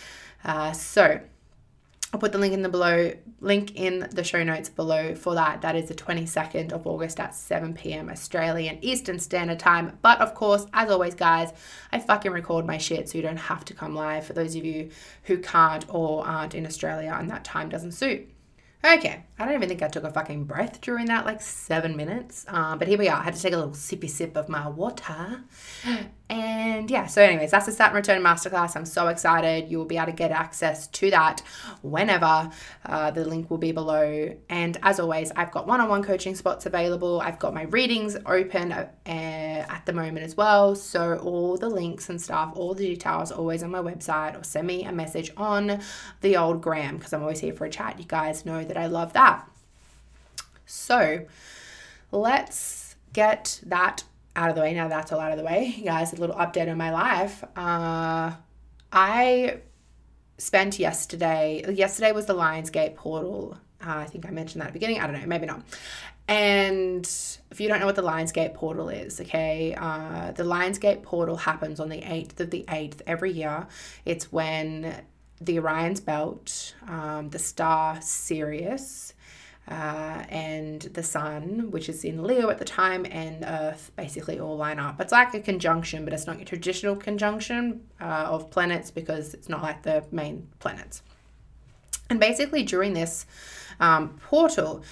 Uh, 0.44 0.73
so 0.73 1.21
I'll 2.12 2.20
put 2.20 2.32
the 2.32 2.38
link 2.38 2.53
in 2.53 2.61
the 2.61 2.69
below 2.69 3.12
link 3.41 3.75
in 3.75 4.06
the 4.12 4.23
show 4.23 4.44
notes 4.44 4.69
below 4.69 5.14
for 5.14 5.35
that. 5.35 5.62
That 5.62 5.75
is 5.76 5.88
the 5.88 5.94
22nd 5.94 6.70
of 6.70 6.87
August 6.87 7.19
at 7.19 7.35
7 7.35 7.73
p.m. 7.73 8.11
Australian 8.11 8.79
Eastern 8.82 9.19
Standard 9.19 9.59
Time. 9.59 9.99
But 10.03 10.20
of 10.20 10.35
course, 10.35 10.67
as 10.75 10.91
always, 10.91 11.14
guys, 11.14 11.53
I 11.91 11.99
fucking 11.99 12.31
record 12.31 12.67
my 12.67 12.76
shit 12.76 13.09
so 13.09 13.17
you 13.17 13.23
don't 13.23 13.38
have 13.38 13.64
to 13.64 13.75
come 13.75 13.94
live 13.94 14.26
for 14.26 14.35
those 14.35 14.55
of 14.55 14.64
you 14.64 14.91
who 15.25 15.38
can't 15.38 15.87
or 15.88 16.26
aren't 16.26 16.55
in 16.55 16.67
Australia 16.67 17.17
and 17.19 17.31
that 17.31 17.44
time 17.44 17.70
doesn't 17.70 17.93
suit. 17.93 18.29
Okay, 18.85 19.25
I 19.38 19.44
don't 19.44 19.55
even 19.55 19.69
think 19.69 19.81
I 19.81 19.87
took 19.87 20.03
a 20.03 20.11
fucking 20.11 20.44
breath 20.44 20.81
during 20.81 21.06
that 21.06 21.25
like 21.25 21.41
seven 21.41 21.97
minutes. 21.97 22.44
Um, 22.49 22.79
but 22.79 22.88
here 22.88 22.99
we 22.99 23.08
are. 23.08 23.20
I 23.20 23.23
had 23.23 23.35
to 23.35 23.41
take 23.41 23.53
a 23.53 23.56
little 23.56 23.73
sippy 23.73 24.11
sip 24.11 24.37
of 24.37 24.49
my 24.49 24.69
water. 24.69 25.44
And 26.28 26.90
yeah, 26.90 27.06
so, 27.06 27.20
anyways, 27.20 27.50
that's 27.50 27.66
the 27.66 27.72
Saturn 27.72 27.96
Return 27.96 28.22
Masterclass. 28.22 28.74
I'm 28.74 28.86
so 28.86 29.08
excited. 29.08 29.70
You 29.70 29.76
will 29.76 29.84
be 29.84 29.98
able 29.98 30.06
to 30.06 30.12
get 30.12 30.30
access 30.30 30.86
to 30.88 31.10
that 31.10 31.42
whenever. 31.82 32.50
Uh, 32.86 33.10
the 33.10 33.24
link 33.24 33.50
will 33.50 33.58
be 33.58 33.72
below. 33.72 34.34
And 34.48 34.78
as 34.82 34.98
always, 34.98 35.30
I've 35.32 35.50
got 35.50 35.66
one 35.66 35.80
on 35.80 35.90
one 35.90 36.02
coaching 36.02 36.34
spots 36.34 36.64
available. 36.64 37.20
I've 37.20 37.38
got 37.38 37.52
my 37.52 37.64
readings 37.64 38.16
open 38.24 38.72
uh, 38.72 38.88
at 39.04 39.82
the 39.84 39.92
moment 39.92 40.24
as 40.24 40.34
well. 40.34 40.74
So, 40.74 41.19
all 41.19 41.58
the 41.58 41.69
links 41.69 42.08
and 42.08 42.20
stuff, 42.20 42.52
all 42.54 42.72
the 42.72 42.86
details 42.86 43.30
always 43.30 43.62
on 43.62 43.70
my 43.70 43.80
website 43.80 44.40
or 44.40 44.42
send 44.42 44.66
me 44.66 44.84
a 44.84 44.92
message 44.92 45.32
on 45.36 45.80
the 46.22 46.36
old 46.36 46.62
gram 46.62 46.96
because 46.96 47.12
I'm 47.12 47.20
always 47.20 47.40
here 47.40 47.52
for 47.52 47.66
a 47.66 47.70
chat. 47.70 47.98
You 47.98 48.06
guys 48.06 48.46
know 48.46 48.64
that 48.64 48.78
I 48.78 48.86
love 48.86 49.12
that. 49.12 49.46
So, 50.64 51.26
let's 52.10 52.96
get 53.12 53.60
that 53.66 54.04
out 54.37 54.49
of 54.49 54.55
the 54.55 54.62
way. 54.62 54.75
Now 54.75 54.88
that's 54.88 55.12
all 55.12 55.20
out 55.20 55.32
of 55.32 55.38
the 55.38 55.44
way, 55.44 55.81
guys, 55.84 56.12
a 56.12 56.17
little 56.17 56.37
update 56.37 56.70
on 56.70 56.76
my 56.76 56.90
life. 56.90 57.44
Uh, 57.56 58.32
I 58.93 59.58
spent 60.38 60.79
yesterday, 60.79 61.64
yesterday 61.73 62.12
was 62.12 62.26
the 62.26 62.34
Lionsgate 62.34 62.96
portal. 62.96 63.58
Uh, 63.84 63.99
I 63.99 64.05
think 64.05 64.26
I 64.26 64.31
mentioned 64.31 64.61
that 64.61 64.69
at 64.69 64.73
the 64.73 64.79
beginning. 64.79 65.00
I 65.00 65.06
don't 65.06 65.20
know, 65.20 65.26
maybe 65.26 65.46
not. 65.46 65.62
And 66.29 67.05
if 67.50 67.61
you 67.61 67.69
don't 67.69 67.81
know 67.81 67.87
what 67.87 67.96
the 67.96 68.02
Lionsgate 68.02 68.55
portal 68.55 68.88
is, 68.88 69.20
okay, 69.20 69.75
uh, 69.76 70.32
the 70.32 70.44
Lionsgate 70.44 71.02
portal 71.02 71.37
happens 71.37 71.81
on 71.81 71.88
the 71.88 72.00
8th 72.00 72.40
of 72.40 72.50
the 72.50 72.64
8th 72.69 73.02
every 73.06 73.32
year. 73.32 73.67
It's 74.05 74.31
when 74.31 75.02
the 75.40 75.58
Orion's 75.58 76.00
Belt, 76.00 76.75
um, 76.87 77.31
the 77.31 77.38
star 77.38 78.00
Sirius, 78.00 79.14
uh, 79.69 80.25
and 80.29 80.82
the 80.82 81.03
sun, 81.03 81.70
which 81.70 81.88
is 81.88 82.05
in 82.05 82.25
Leo 82.25 82.50
at 82.50 82.59
the 82.59 82.64
time, 82.64 83.06
and 83.09 83.44
Earth 83.44 83.93
basically 83.97 84.41
all 84.41 84.56
line 84.56 84.79
up. 84.79 85.00
It's 85.00 85.12
like 85.12 85.32
a 85.35 85.41
conjunction, 85.41 86.05
but 86.05 86.12
it's 86.12 86.26
not 86.26 86.37
your 86.38 86.47
traditional 86.47 86.97
conjunction 86.97 87.82
uh, 88.00 88.26
of 88.29 88.50
planets 88.50 88.91
because 88.91 89.35
it's 89.35 89.49
not 89.49 89.62
like 89.62 89.82
the 89.82 90.05
main 90.11 90.49
planets. 90.59 91.03
And 92.11 92.19
basically, 92.19 92.64
during 92.64 92.93
this 92.93 93.25
um, 93.79 94.19
portal, 94.27 94.82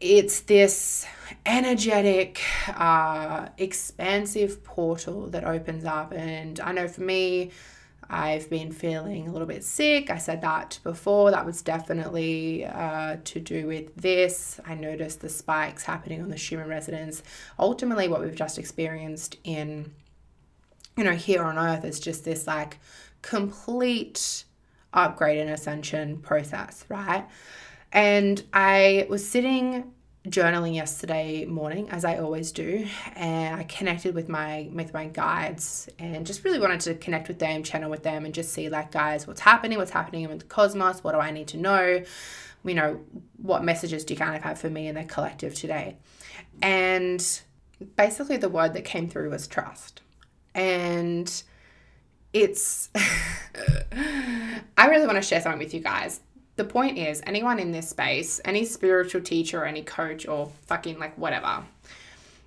it's 0.00 0.40
this 0.40 1.06
energetic, 1.46 2.42
uh, 2.68 3.48
expansive 3.56 4.64
portal 4.64 5.28
that 5.28 5.44
opens 5.44 5.84
up. 5.84 6.12
And 6.12 6.58
I 6.58 6.72
know 6.72 6.88
for 6.88 7.02
me, 7.02 7.52
I've 8.12 8.50
been 8.50 8.72
feeling 8.72 9.26
a 9.26 9.32
little 9.32 9.48
bit 9.48 9.64
sick. 9.64 10.10
I 10.10 10.18
said 10.18 10.42
that 10.42 10.78
before. 10.84 11.30
That 11.30 11.46
was 11.46 11.62
definitely 11.62 12.66
uh, 12.66 13.16
to 13.24 13.40
do 13.40 13.66
with 13.66 13.96
this. 13.96 14.60
I 14.66 14.74
noticed 14.74 15.20
the 15.20 15.30
spikes 15.30 15.84
happening 15.84 16.20
on 16.20 16.28
the 16.28 16.36
Schumann 16.36 16.68
resonance. 16.68 17.22
Ultimately, 17.58 18.08
what 18.08 18.20
we've 18.20 18.36
just 18.36 18.58
experienced 18.58 19.36
in, 19.44 19.92
you 20.96 21.04
know, 21.04 21.14
here 21.14 21.42
on 21.42 21.58
Earth 21.58 21.84
is 21.84 21.98
just 21.98 22.24
this 22.24 22.46
like 22.46 22.78
complete 23.22 24.44
upgrade 24.92 25.38
and 25.38 25.48
ascension 25.48 26.18
process, 26.18 26.84
right? 26.90 27.26
And 27.92 28.42
I 28.52 29.06
was 29.08 29.26
sitting 29.26 29.92
journaling 30.28 30.74
yesterday 30.74 31.44
morning 31.46 31.90
as 31.90 32.04
I 32.04 32.18
always 32.18 32.52
do 32.52 32.86
and 33.16 33.56
I 33.58 33.64
connected 33.64 34.14
with 34.14 34.28
my 34.28 34.70
with 34.72 34.94
my 34.94 35.06
guides 35.06 35.88
and 35.98 36.24
just 36.24 36.44
really 36.44 36.60
wanted 36.60 36.80
to 36.82 36.94
connect 36.94 37.26
with 37.26 37.40
them 37.40 37.64
channel 37.64 37.90
with 37.90 38.04
them 38.04 38.24
and 38.24 38.32
just 38.32 38.52
see 38.52 38.68
like 38.68 38.92
guys 38.92 39.26
what's 39.26 39.40
happening 39.40 39.78
what's 39.78 39.90
happening 39.90 40.22
in 40.22 40.38
the 40.38 40.44
cosmos 40.44 41.02
what 41.02 41.12
do 41.12 41.18
I 41.18 41.32
need 41.32 41.48
to 41.48 41.56
know? 41.56 42.04
You 42.64 42.74
know 42.74 43.00
what 43.38 43.64
messages 43.64 44.04
do 44.04 44.14
you 44.14 44.18
kind 44.18 44.36
of 44.36 44.42
have 44.42 44.60
for 44.60 44.70
me 44.70 44.86
in 44.86 44.94
the 44.94 45.02
collective 45.02 45.56
today? 45.56 45.96
And 46.60 47.40
basically 47.96 48.36
the 48.36 48.48
word 48.48 48.74
that 48.74 48.84
came 48.84 49.08
through 49.08 49.30
was 49.30 49.48
trust. 49.48 50.02
And 50.54 51.42
it's 52.32 52.90
I 54.76 54.86
really 54.86 55.06
want 55.06 55.16
to 55.16 55.22
share 55.22 55.40
something 55.40 55.58
with 55.58 55.74
you 55.74 55.80
guys 55.80 56.20
the 56.56 56.64
point 56.64 56.98
is, 56.98 57.22
anyone 57.26 57.58
in 57.58 57.72
this 57.72 57.88
space, 57.88 58.40
any 58.44 58.64
spiritual 58.64 59.22
teacher, 59.22 59.62
or 59.62 59.64
any 59.64 59.82
coach, 59.82 60.26
or 60.28 60.52
fucking 60.66 60.98
like 60.98 61.16
whatever, 61.16 61.64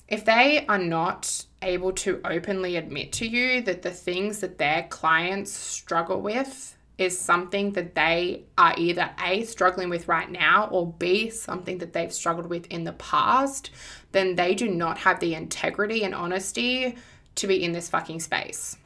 if 0.07 0.25
they 0.25 0.65
are 0.67 0.77
not 0.77 1.45
able 1.61 1.91
to 1.91 2.21
openly 2.23 2.75
admit 2.75 3.11
to 3.13 3.27
you 3.27 3.61
that 3.61 3.81
the 3.81 3.91
things 3.91 4.39
that 4.39 4.59
their 4.59 4.83
clients 4.89 5.51
struggle 5.51 6.21
with 6.21 6.77
is 6.97 7.19
something 7.19 7.73
that 7.73 7.95
they 7.95 8.43
are 8.57 8.73
either 8.77 9.09
A, 9.23 9.43
struggling 9.43 9.89
with 9.89 10.07
right 10.07 10.29
now, 10.29 10.67
or 10.71 10.93
B, 10.93 11.29
something 11.29 11.79
that 11.79 11.91
they've 11.91 12.13
struggled 12.13 12.47
with 12.47 12.67
in 12.67 12.83
the 12.83 12.93
past, 12.93 13.71
then 14.11 14.35
they 14.35 14.55
do 14.55 14.69
not 14.69 14.99
have 14.99 15.19
the 15.19 15.33
integrity 15.33 16.03
and 16.03 16.15
honesty 16.15 16.95
to 17.35 17.47
be 17.47 17.63
in 17.63 17.73
this 17.73 17.89
fucking 17.89 18.21
space. 18.21 18.77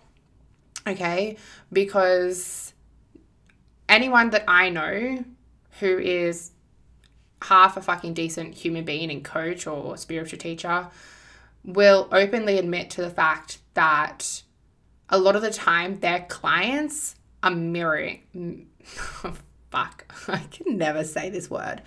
Okay? 0.87 1.37
Because 1.71 2.73
anyone 3.89 4.29
that 4.29 4.45
I 4.47 4.69
know 4.69 5.25
who 5.79 5.97
is 5.97 6.51
half 7.41 7.75
a 7.77 7.81
fucking 7.81 8.13
decent 8.13 8.53
human 8.53 8.85
being 8.85 9.09
and 9.11 9.23
coach 9.23 9.65
or 9.65 9.97
spiritual 9.97 10.39
teacher 10.39 10.87
will 11.63 12.07
openly 12.11 12.57
admit 12.57 12.89
to 12.91 13.01
the 13.01 13.09
fact 13.09 13.59
that 13.73 14.43
a 15.09 15.17
lot 15.17 15.35
of 15.35 15.41
the 15.41 15.51
time 15.51 15.99
their 15.99 16.25
clients 16.29 17.15
are 17.41 17.51
mirroring. 17.51 18.67
fuck, 19.71 20.13
I 20.27 20.43
can 20.51 20.77
never 20.77 21.03
say 21.03 21.29
this 21.29 21.49
word. 21.49 21.81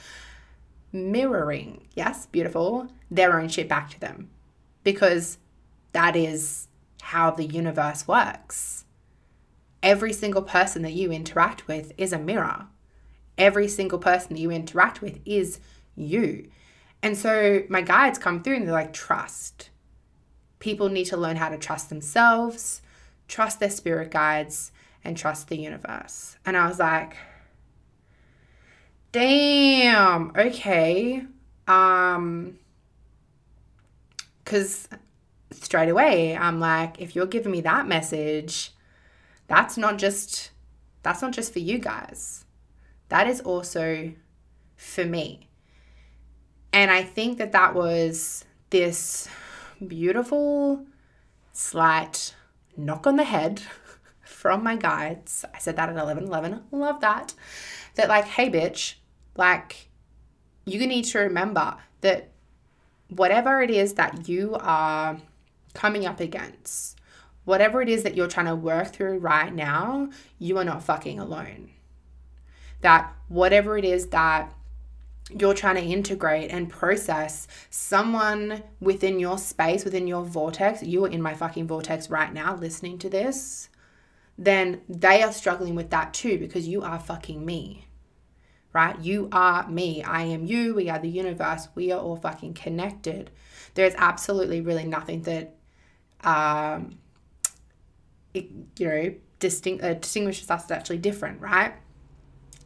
Mirroring, 0.93 1.87
yes, 1.95 2.27
beautiful, 2.27 2.89
their 3.11 3.39
own 3.39 3.49
shit 3.49 3.69
back 3.69 3.91
to 3.91 4.01
them. 4.01 4.31
Because 4.85 5.39
that 5.93 6.17
is 6.17 6.69
how 7.01 7.31
the 7.31 7.45
universe 7.45 8.07
works. 8.09 8.85
Every 9.83 10.13
single 10.13 10.43
person 10.43 10.83
that 10.83 10.93
you 10.93 11.11
interact 11.11 11.67
with 11.67 11.93
is 11.99 12.13
a 12.13 12.19
mirror. 12.19 12.67
Every 13.37 13.69
single 13.69 13.99
person 13.99 14.35
that 14.35 14.41
you 14.41 14.51
interact 14.51 15.01
with 15.03 15.19
is 15.25 15.59
you. 15.97 16.49
And 17.03 17.17
so 17.17 17.65
my 17.69 17.83
guides 17.83 18.19
come 18.19 18.43
through 18.43 18.57
and 18.57 18.67
they're 18.67 18.73
like, 18.73 18.93
trust. 18.93 19.71
People 20.61 20.89
need 20.89 21.07
to 21.07 21.17
learn 21.17 21.37
how 21.37 21.49
to 21.49 21.59
trust 21.59 21.89
themselves, 21.89 22.83
trust 23.27 23.59
their 23.59 23.71
spirit 23.71 24.13
guides, 24.13 24.71
and 25.05 25.17
trust 25.17 25.49
the 25.49 25.57
universe. 25.57 26.37
And 26.47 26.57
I 26.57 26.69
was 26.69 26.79
like, 26.79 27.17
damn, 29.11 30.33
okay. 30.37 31.25
Um, 31.67 32.59
because 34.45 34.89
straight 35.51 35.89
away, 35.89 36.37
I'm 36.37 36.61
like, 36.61 37.01
if 37.01 37.17
you're 37.17 37.27
giving 37.27 37.51
me 37.51 37.61
that 37.63 37.89
message, 37.89 38.73
that's 39.53 39.77
not 39.77 39.99
just 39.99 40.51
that's 41.03 41.21
not 41.21 41.33
just 41.33 41.53
for 41.53 41.59
you 41.59 41.79
guys. 41.79 42.47
That 43.11 43.27
is 43.27 43.41
also 43.43 44.13
for 44.77 45.05
me. 45.05 45.49
And 46.73 46.91
I 46.91 47.03
think 47.03 47.37
that 47.37 47.53
that 47.53 47.75
was 47.75 48.47
this 48.71 49.29
beautiful, 49.87 50.87
slight 51.53 52.35
knock 52.79 53.07
on 53.07 53.17
the 53.17 53.25
head 53.25 53.61
from 54.25 54.65
my 54.65 54.77
guides. 54.77 55.45
I 55.53 55.59
said 55.59 55.77
that 55.77 55.91
at 55.91 55.97
11 55.97 56.25
11. 56.25 56.63
Love 56.71 57.01
that. 57.01 57.35
That, 57.97 58.09
like, 58.09 58.25
hey, 58.25 58.49
bitch, 58.49 58.95
like, 59.37 59.91
you 60.65 60.87
need 60.87 61.05
to 61.07 61.19
remember 61.19 61.77
that 62.01 62.31
whatever 63.09 63.61
it 63.61 63.71
is 63.71 63.95
that 63.95 64.27
you 64.31 64.57
are 64.59 65.19
coming 65.75 66.07
up 66.07 66.21
against, 66.21 66.97
whatever 67.45 67.83
it 67.83 67.89
is 67.89 68.03
that 68.03 68.15
you're 68.15 68.29
trying 68.29 68.47
to 68.47 68.57
work 68.57 68.89
through 68.89 69.19
right 69.19 69.53
now, 69.53 70.11
you 70.39 70.59
are 70.59 70.65
not 70.65 70.83
fucking 70.83 71.19
alone. 71.19 71.71
That 72.81 73.13
whatever 73.29 73.79
it 73.79 73.85
is 73.85 74.09
that 74.09 74.53
you're 75.31 75.55
trying 75.55 75.77
to 75.77 75.83
integrate 75.83 76.51
and 76.51 76.69
process 76.69 77.47
someone 77.71 78.63
within 78.81 79.19
your 79.19 79.39
space, 79.39 79.85
within 79.85 80.07
your 80.07 80.25
vortex, 80.25 80.83
you 80.83 81.05
are 81.05 81.09
in 81.09 81.23
my 81.23 81.35
fucking 81.35 81.67
vortex 81.67 82.11
right 82.11 82.33
now 82.33 82.57
listening 82.57 82.99
to 82.99 83.09
this, 83.09 83.69
then 84.37 84.81
they 84.89 85.23
are 85.23 85.33
struggling 85.33 85.75
with 85.75 85.91
that 85.91 86.13
too 86.13 86.39
because 86.39 86.67
you 86.67 86.83
are 86.83 86.99
fucking 86.99 87.45
me. 87.45 87.87
Right? 88.73 88.99
You 89.01 89.29
are 89.33 89.69
me. 89.69 90.03
I 90.03 90.23
am 90.23 90.47
you. 90.47 90.75
We 90.75 90.89
are 90.89 90.99
the 90.99 91.09
universe. 91.09 91.69
We 91.75 91.93
are 91.93 92.01
all 92.01 92.17
fucking 92.17 92.55
connected. 92.55 93.31
There's 93.75 93.95
absolutely 93.97 94.63
really 94.63 94.85
nothing 94.85 95.23
that, 95.23 95.55
um, 96.25 96.99
you 98.35 98.67
know, 98.81 99.15
distinct, 99.39 99.85
uh, 99.85 99.95
distinguishes 99.95 100.51
us 100.51 100.65
that's 100.65 100.81
actually 100.81 100.99
different, 100.99 101.41
right? 101.41 101.73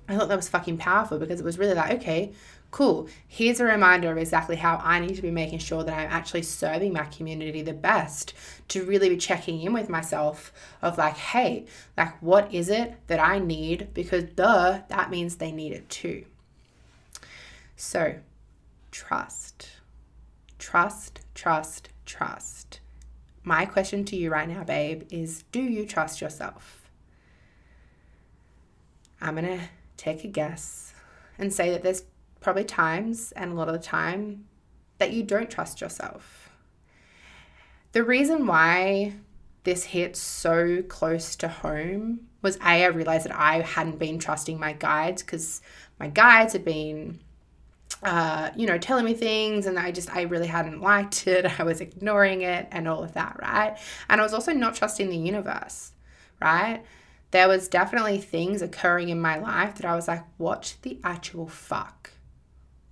I 0.09 0.17
thought 0.17 0.29
that 0.29 0.37
was 0.37 0.49
fucking 0.49 0.79
powerful 0.79 1.19
because 1.19 1.41
it 1.41 1.45
was 1.45 1.59
really 1.59 1.75
like, 1.75 1.99
okay, 1.99 2.33
cool. 2.71 3.09
Here's 3.27 3.59
a 3.59 3.65
reminder 3.65 4.11
of 4.11 4.19
exactly 4.19 4.57
how 4.57 4.81
I 4.83 5.01
need 5.01 5.17
to 5.17 5.23
be 5.23 5.31
making 5.31 5.59
sure 5.59 5.83
that 5.83 5.99
I'm 5.99 6.11
actually 6.11 6.43
serving 6.43 6.93
my 6.93 7.05
community 7.05 7.63
the 7.63 7.73
best 7.73 8.35
to 8.69 8.85
really 8.85 9.09
be 9.09 9.17
checking 9.17 9.61
in 9.63 9.73
with 9.73 9.89
myself 9.89 10.53
of 10.83 10.99
like, 10.99 11.17
hey, 11.17 11.67
like, 11.97 12.21
what 12.23 12.53
is 12.55 12.69
it 12.69 12.95
that 13.09 13.19
I 13.19 13.39
need? 13.39 13.89
Because 13.95 14.25
duh, 14.25 14.81
that 14.89 15.11
means 15.11 15.37
they 15.37 15.53
need 15.53 15.73
it 15.73 15.89
too. 15.89 16.25
So, 17.77 18.17
trust. 18.91 19.71
Trust, 20.59 21.21
trust, 21.35 21.89
trust. 22.05 22.81
My 23.49 23.65
question 23.65 24.05
to 24.07 24.17
you 24.17 24.33
right 24.33 24.49
now, 24.49 24.65
babe, 24.65 25.05
is 25.09 25.45
do 25.53 25.63
you 25.63 25.87
trust 25.87 26.21
yourself? 26.21 26.91
I'm 29.21 29.37
going 29.37 29.47
to 29.47 29.69
take 29.97 30.25
a 30.25 30.27
guess 30.27 30.93
and 31.39 31.53
say 31.53 31.71
that 31.71 31.85
there's 31.85 32.03
probably 32.41 32.65
times 32.65 33.31
and 33.37 33.53
a 33.53 33.55
lot 33.55 33.69
of 33.69 33.75
the 33.75 33.79
time 33.79 34.47
that 34.99 35.13
you 35.13 35.23
don't 35.23 35.49
trust 35.49 35.81
yourself. 35.81 36.51
The 37.93 38.03
reason 38.03 38.49
why 38.49 39.15
this 39.63 39.85
hit 39.85 40.17
so 40.17 40.83
close 40.83 41.37
to 41.37 41.47
home 41.47 42.27
was 42.43 42.57
A, 42.57 42.83
I 42.83 42.87
realized 42.87 43.27
that 43.27 43.39
I 43.39 43.61
hadn't 43.61 44.01
been 44.01 44.19
trusting 44.19 44.59
my 44.59 44.73
guides 44.73 45.23
because 45.23 45.63
my 46.01 46.09
guides 46.09 46.53
had 46.53 46.65
been, 46.65 47.21
uh, 48.03 48.51
you 48.57 48.67
know, 48.67 48.79
telling 48.79 49.05
me 49.05 49.15
things 49.15 49.67
and 49.67 49.79
I 49.79 49.91
just, 49.91 50.15
I 50.15 50.23
really 50.23 50.47
hadn't 50.47 50.81
liked 50.81 51.27
it. 51.27 51.47
I 51.61 51.63
was 51.63 51.81
ignoring 51.81 52.43
it 52.43 52.69
and 52.71 52.87
all 52.89 53.03
of 53.03 53.15
that, 53.15 53.39
right? 53.41 53.77
And 54.09 54.21
I 54.21 54.25
was 54.25 54.35
also 54.35 54.53
not 54.53 54.75
trusting 54.75 55.09
the 55.09 55.17
universe, 55.17 55.93
right? 56.41 56.83
There 57.31 57.49
was 57.49 57.69
definitely 57.69 58.19
things 58.19 58.63
occurring 58.63 59.09
in 59.09 59.21
my 59.21 59.37
life 59.39 59.77
that 59.77 59.87
I 59.87 59.95
was 59.95 60.09
like, 60.09 60.25
what 60.37 60.77
the 60.83 60.99
actual 61.03 61.49
fuck? 61.49 62.11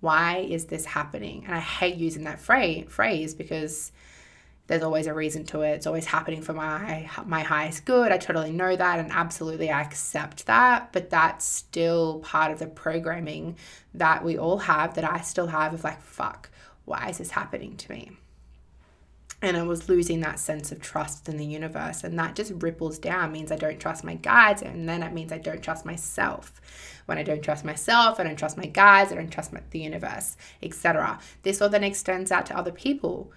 Why 0.01 0.39
is 0.39 0.67
this 0.67 0.85
happening? 0.85 1.45
And 1.47 1.55
I 1.55 1.61
hate 1.61 1.97
using 1.97 2.25
that 2.25 2.41
phrase 2.41 3.35
because 3.35 3.93
there's 4.67 4.83
always 4.83 5.07
a 5.07 5.15
reason 5.15 5.45
to 5.47 5.61
it. 5.63 5.73
It's 5.73 5.87
always 5.87 6.07
happening 6.07 6.43
for 6.43 6.55
my 6.55 7.09
my 7.27 7.43
highest 7.43 7.85
good. 7.85 8.13
I 8.13 8.19
totally 8.19 8.53
know 8.53 8.75
that 8.75 8.99
and 8.99 9.13
absolutely 9.13 9.71
I 9.71 9.83
accept 9.83 10.47
that, 10.47 10.93
but 10.93 11.11
that's 11.11 11.45
still 11.45 12.21
part 12.21 12.51
of 12.51 12.59
the 12.59 12.67
programming 12.67 13.57
that 13.93 14.25
we 14.25 14.39
all 14.39 14.59
have 14.59 14.95
that 14.95 15.05
I 15.05 15.21
still 15.21 15.49
have 15.49 15.75
of 15.75 15.85
like 15.85 16.01
fuck, 16.01 16.51
why 16.85 17.09
is 17.11 17.19
this 17.19 17.31
happening 17.31 17.77
to 17.77 17.93
me? 17.93 18.13
and 19.45 19.59
I 19.59 19.63
was 19.63 19.91
losing 19.91 20.21
that 20.21 20.39
sense 20.39 20.73
of 20.73 20.81
trust 20.81 21.29
in 21.29 21.37
the 21.37 21.45
universe. 21.45 22.03
And 22.03 22.19
that 22.19 22.35
just 22.35 22.53
ripples 22.63 22.99
down, 22.99 23.31
means 23.31 23.53
I 23.53 23.57
don't 23.57 23.79
trust 23.79 24.03
my 24.03 24.15
guides, 24.15 24.63
and 24.63 24.89
then 24.89 25.03
it 25.03 25.13
means 25.13 25.33
I 25.33 25.39
don't 25.39 25.63
trust 25.63 25.85
myself. 25.85 26.63
When 27.05 27.19
I 27.19 27.23
don't 27.23 27.43
trust 27.43 27.63
myself, 27.63 28.19
I 28.19 28.23
don't 28.23 28.39
trust 28.39 28.57
my 28.57 28.65
guides, 28.65 29.13
I 29.13 29.17
don't 29.17 29.31
trust 29.31 29.53
my, 29.53 29.61
the 29.71 29.81
universe, 29.81 30.39
etc. 30.63 31.19
This 31.43 31.61
all 31.61 31.69
then 31.69 31.85
extends 31.85 32.33
out 32.33 32.47
to 32.47 32.57
other 32.57 32.73
people. 32.73 33.33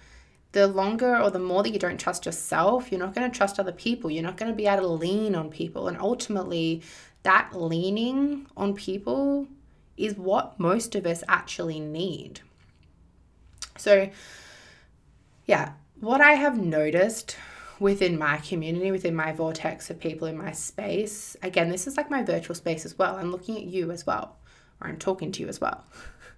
The 0.58 0.66
longer 0.66 1.16
or 1.16 1.30
the 1.30 1.38
more 1.38 1.62
that 1.62 1.70
you 1.70 1.78
don't 1.78 2.00
trust 2.00 2.26
yourself, 2.26 2.90
you're 2.90 2.98
not 2.98 3.14
going 3.14 3.30
to 3.30 3.36
trust 3.36 3.60
other 3.60 3.70
people. 3.70 4.10
You're 4.10 4.24
not 4.24 4.36
going 4.36 4.50
to 4.50 4.56
be 4.56 4.66
able 4.66 4.82
to 4.82 4.88
lean 4.88 5.36
on 5.36 5.50
people. 5.50 5.86
And 5.86 5.96
ultimately, 6.00 6.82
that 7.22 7.50
leaning 7.54 8.48
on 8.56 8.74
people 8.74 9.46
is 9.96 10.16
what 10.16 10.58
most 10.58 10.96
of 10.96 11.06
us 11.06 11.22
actually 11.28 11.78
need. 11.78 12.40
So, 13.76 14.10
yeah, 15.46 15.74
what 16.00 16.20
I 16.20 16.32
have 16.32 16.58
noticed 16.58 17.36
within 17.78 18.18
my 18.18 18.38
community, 18.38 18.90
within 18.90 19.14
my 19.14 19.30
vortex 19.30 19.90
of 19.90 20.00
people 20.00 20.26
in 20.26 20.36
my 20.36 20.50
space, 20.50 21.36
again, 21.40 21.68
this 21.68 21.86
is 21.86 21.96
like 21.96 22.10
my 22.10 22.24
virtual 22.24 22.56
space 22.56 22.84
as 22.84 22.98
well. 22.98 23.14
I'm 23.14 23.30
looking 23.30 23.56
at 23.58 23.62
you 23.62 23.92
as 23.92 24.04
well, 24.04 24.38
or 24.80 24.88
I'm 24.88 24.98
talking 24.98 25.30
to 25.30 25.40
you 25.40 25.48
as 25.48 25.60
well. 25.60 25.84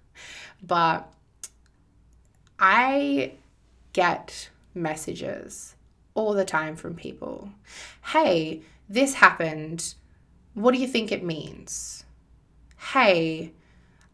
but 0.61 1.11
I 2.59 3.31
get 3.93 4.49
messages 4.73 5.75
all 6.13 6.33
the 6.33 6.45
time 6.45 6.75
from 6.75 6.95
people 6.95 7.51
Hey, 8.07 8.61
this 8.89 9.13
happened. 9.15 9.93
What 10.53 10.73
do 10.73 10.81
you 10.81 10.87
think 10.87 11.11
it 11.11 11.23
means? 11.23 12.03
Hey, 12.77 13.53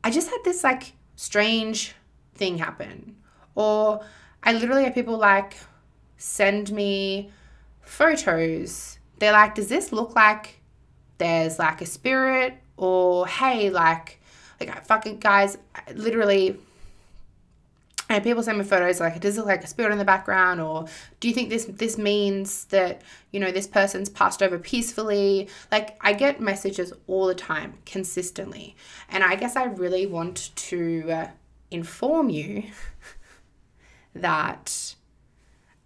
I 0.03 0.11
just 0.11 0.29
had 0.29 0.39
this 0.43 0.63
like 0.63 0.93
strange 1.15 1.95
thing 2.35 2.59
happen. 2.59 3.15
Or 3.55 4.01
I 4.43 4.53
literally 4.53 4.83
have 4.83 4.93
people 4.93 5.17
like 5.17 5.57
send 6.17 6.71
me 6.71 7.31
photos. 7.81 8.99
They're 9.19 9.31
like, 9.31 9.55
does 9.55 9.67
this 9.67 9.91
look 9.91 10.15
like 10.15 10.61
there's 11.17 11.57
like 11.57 11.81
a 11.81 11.85
spirit? 11.87 12.53
Or 12.77 13.25
hey, 13.25 13.71
like, 13.71 14.21
like 14.59 14.85
fucking 14.85 15.19
guys, 15.19 15.57
literally, 15.95 16.59
and 18.09 18.23
people 18.23 18.41
send 18.41 18.57
me 18.57 18.63
photos 18.63 18.99
like 18.99 19.19
does 19.19 19.37
it 19.37 19.41
look 19.41 19.47
like 19.47 19.63
a 19.63 19.67
spirit 19.67 19.91
in 19.91 19.97
the 19.97 20.05
background? 20.05 20.61
Or 20.61 20.85
do 21.19 21.27
you 21.27 21.33
think 21.33 21.49
this 21.49 21.65
this 21.65 21.97
means 21.97 22.65
that 22.65 23.01
you 23.31 23.39
know 23.39 23.51
this 23.51 23.67
person's 23.67 24.09
passed 24.09 24.41
over 24.41 24.57
peacefully? 24.57 25.49
Like 25.71 25.97
i 26.01 26.13
get 26.13 26.39
messages 26.39 26.93
all 27.07 27.27
the 27.27 27.35
time 27.35 27.79
consistently. 27.85 28.75
And 29.09 29.23
i 29.23 29.35
guess 29.35 29.55
i 29.55 29.65
really 29.65 30.05
want 30.05 30.51
to 30.55 31.11
uh, 31.11 31.27
inform 31.71 32.29
you 32.29 32.63
that 34.15 34.95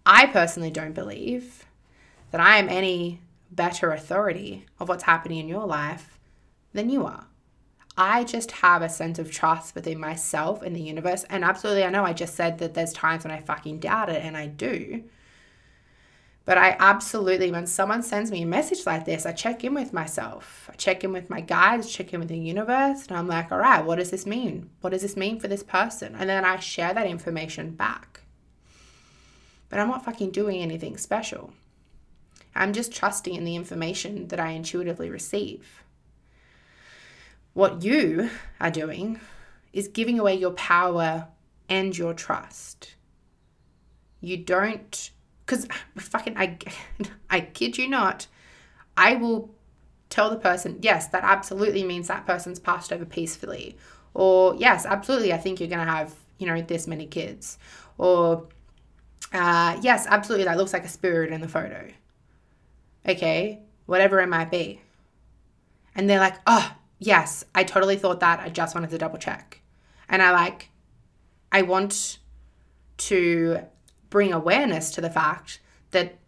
i 0.06 0.26
personally 0.28 0.72
don't 0.72 0.94
believe 0.94 1.66
that 2.30 2.40
i 2.40 2.58
am 2.58 2.70
any 2.70 3.20
better 3.52 3.92
authority 3.92 4.66
of 4.80 4.88
what's 4.88 5.04
happening 5.04 5.40
in 5.40 5.48
your 5.48 5.66
life 5.66 6.18
than 6.74 6.90
you 6.90 7.06
are 7.06 7.26
I 8.04 8.24
just 8.24 8.50
have 8.50 8.82
a 8.82 8.90
sense 8.90 9.20
of 9.20 9.30
trust 9.30 9.76
within 9.76 10.00
myself 10.00 10.64
and 10.64 10.76
the 10.76 10.82
universe. 10.82 11.24
And 11.30 11.44
absolutely, 11.44 11.84
I 11.84 11.92
know 11.92 12.04
I 12.04 12.14
just 12.14 12.34
said 12.34 12.58
that 12.58 12.74
there's 12.74 12.94
times 12.94 13.24
when 13.24 13.32
I 13.32 13.42
fucking 13.42 13.78
doubt 13.78 14.10
it, 14.10 14.26
and 14.26 14.36
I 14.36 14.48
do. 14.48 15.04
But 16.44 16.58
I 16.58 16.76
absolutely, 16.80 17.52
when 17.52 17.68
someone 17.68 18.02
sends 18.02 18.32
me 18.32 18.42
a 18.42 18.48
message 18.48 18.88
like 18.88 19.06
this, 19.06 19.28
I 19.28 19.34
check 19.34 19.64
in 19.64 19.76
with 19.76 19.94
myself. 19.94 20.68
I 20.74 20.76
check 20.78 21.04
in 21.04 21.14
with 21.14 21.30
my 21.30 21.42
guides, 21.42 21.92
check 21.92 22.12
in 22.12 22.20
with 22.20 22.30
the 22.30 22.40
universe, 22.40 23.06
and 23.06 23.16
I'm 23.16 23.28
like, 23.28 23.52
all 23.52 23.60
right, 23.60 23.86
what 23.86 23.98
does 23.98 24.10
this 24.10 24.26
mean? 24.26 24.72
What 24.82 24.90
does 24.90 25.04
this 25.04 25.16
mean 25.16 25.40
for 25.40 25.48
this 25.48 25.62
person? 25.62 26.16
And 26.18 26.28
then 26.28 26.44
I 26.44 26.58
share 26.58 26.96
that 26.96 27.06
information 27.06 27.76
back. 27.76 28.22
But 29.70 29.80
I'm 29.80 29.90
not 29.90 30.04
fucking 30.04 30.32
doing 30.32 30.60
anything 30.64 30.98
special. 30.98 31.54
I'm 32.56 32.74
just 32.74 32.92
trusting 32.92 33.36
in 33.36 33.46
the 33.46 33.56
information 33.56 34.28
that 34.30 34.40
I 34.40 34.50
intuitively 34.50 35.12
receive. 35.12 35.84
What 37.54 37.84
you 37.84 38.30
are 38.60 38.72
doing 38.72 39.20
is 39.74 39.88
giving 39.88 40.20
away 40.20 40.36
your 40.36 40.52
power 40.52 41.28
and 41.70 41.98
your 41.98 42.14
trust. 42.14 42.96
You 44.20 44.38
don't, 44.38 45.12
because 45.46 45.68
fucking, 45.98 46.38
I, 46.38 46.58
I 47.30 47.42
kid 47.42 47.78
you 47.78 47.88
not, 47.88 48.28
I 48.96 49.16
will 49.16 49.54
tell 50.10 50.30
the 50.30 50.38
person, 50.38 50.78
yes, 50.82 51.08
that 51.08 51.24
absolutely 51.24 51.84
means 51.84 52.08
that 52.08 52.26
person's 52.26 52.60
passed 52.60 52.94
over 52.94 53.06
peacefully. 53.06 53.78
Or, 54.14 54.56
yes, 54.56 54.86
absolutely, 54.86 55.34
I 55.34 55.38
think 55.38 55.60
you're 55.60 55.70
going 55.70 55.86
to 55.86 55.92
have, 55.92 56.14
you 56.38 56.48
know, 56.48 56.62
this 56.62 56.86
many 56.86 57.08
kids. 57.08 57.58
Or, 57.98 58.48
uh, 59.34 59.80
yes, 59.82 60.06
absolutely, 60.10 60.46
that 60.46 60.58
looks 60.58 60.74
like 60.74 60.84
a 60.84 60.90
spirit 60.90 61.32
in 61.32 61.40
the 61.40 61.48
photo. 61.48 61.88
Okay, 63.08 63.60
whatever 63.86 64.20
it 64.20 64.28
might 64.28 64.52
be. 64.52 64.82
And 65.96 66.10
they're 66.10 66.20
like, 66.20 66.36
oh, 66.46 66.74
yes, 67.02 67.44
I 67.54 67.66
totally 67.66 67.98
thought 67.98 68.22
that. 68.22 68.40
I 68.40 68.50
just 68.50 68.74
wanted 68.74 68.92
to 68.92 68.98
double 68.98 69.18
check. 69.18 69.62
And 70.08 70.22
I 70.22 70.32
like, 70.32 70.70
I 71.52 71.64
want 71.64 72.20
to 72.98 73.64
bring 74.10 74.32
awareness 74.32 74.92
to 74.92 75.02
the 75.02 75.10
fact 75.10 75.60
that 75.90 76.20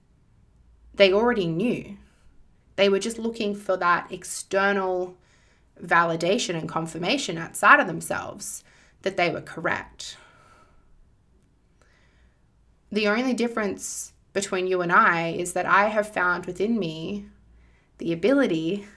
they 0.94 1.14
already 1.14 1.48
knew. 1.48 1.98
They 2.76 2.90
were 2.90 3.00
just 3.00 3.20
looking 3.20 3.56
for 3.56 3.78
that 3.78 4.12
external 4.12 5.16
validation 5.82 6.56
and 6.56 6.68
confirmation 6.68 7.38
outside 7.38 7.80
of 7.80 7.88
themselves 7.88 8.64
that 9.04 9.16
they 9.16 9.30
were 9.30 9.42
correct. 9.42 10.18
The 12.92 13.08
only 13.08 13.34
difference 13.34 14.14
between 14.34 14.68
you 14.68 14.82
and 14.82 14.92
I 14.92 15.30
is 15.30 15.54
that 15.54 15.66
I 15.66 15.90
have 15.90 16.12
found 16.12 16.46
within 16.46 16.80
me 16.80 17.28
the 18.00 18.12
ability 18.12 18.88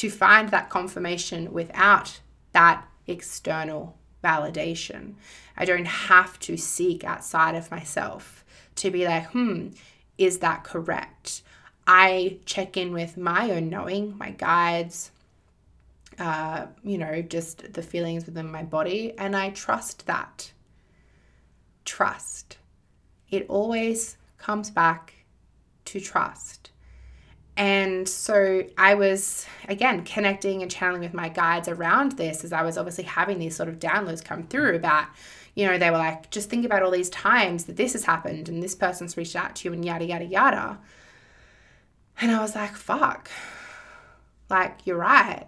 to 0.00 0.08
find 0.08 0.48
that 0.48 0.70
confirmation 0.70 1.52
without 1.52 2.20
that 2.52 2.88
external 3.06 3.98
validation. 4.24 5.12
I 5.58 5.66
don't 5.66 5.84
have 5.84 6.38
to 6.40 6.56
seek 6.56 7.04
outside 7.04 7.54
of 7.54 7.70
myself 7.70 8.42
to 8.76 8.90
be 8.90 9.04
like, 9.04 9.26
hmm, 9.26 9.68
is 10.16 10.38
that 10.38 10.64
correct? 10.64 11.42
I 11.86 12.38
check 12.46 12.78
in 12.78 12.94
with 12.94 13.18
my 13.18 13.50
own 13.50 13.68
knowing, 13.68 14.16
my 14.16 14.30
guides, 14.30 15.10
uh, 16.18 16.68
you 16.82 16.96
know, 16.96 17.20
just 17.20 17.74
the 17.74 17.82
feelings 17.82 18.24
within 18.24 18.50
my 18.50 18.62
body, 18.62 19.12
and 19.18 19.36
I 19.36 19.50
trust 19.50 20.06
that. 20.06 20.50
Trust. 21.84 22.56
It 23.30 23.44
always 23.50 24.16
comes 24.38 24.70
back 24.70 25.12
to 25.84 26.00
trust. 26.00 26.69
And 27.60 28.08
so 28.08 28.64
I 28.78 28.94
was, 28.94 29.44
again, 29.68 30.02
connecting 30.06 30.62
and 30.62 30.70
channeling 30.70 31.02
with 31.02 31.12
my 31.12 31.28
guides 31.28 31.68
around 31.68 32.12
this 32.12 32.42
as 32.42 32.54
I 32.54 32.62
was 32.62 32.78
obviously 32.78 33.04
having 33.04 33.38
these 33.38 33.54
sort 33.54 33.68
of 33.68 33.78
downloads 33.78 34.24
come 34.24 34.44
through 34.44 34.76
about, 34.76 35.08
you 35.54 35.66
know, 35.66 35.76
they 35.76 35.90
were 35.90 35.98
like, 35.98 36.30
just 36.30 36.48
think 36.48 36.64
about 36.64 36.82
all 36.82 36.90
these 36.90 37.10
times 37.10 37.66
that 37.66 37.76
this 37.76 37.92
has 37.92 38.04
happened 38.04 38.48
and 38.48 38.62
this 38.62 38.74
person's 38.74 39.18
reached 39.18 39.36
out 39.36 39.56
to 39.56 39.68
you 39.68 39.74
and 39.74 39.84
yada, 39.84 40.06
yada, 40.06 40.24
yada. 40.24 40.78
And 42.18 42.32
I 42.32 42.40
was 42.40 42.54
like, 42.54 42.74
fuck. 42.74 43.30
Like, 44.48 44.86
you're 44.86 44.96
right. 44.96 45.44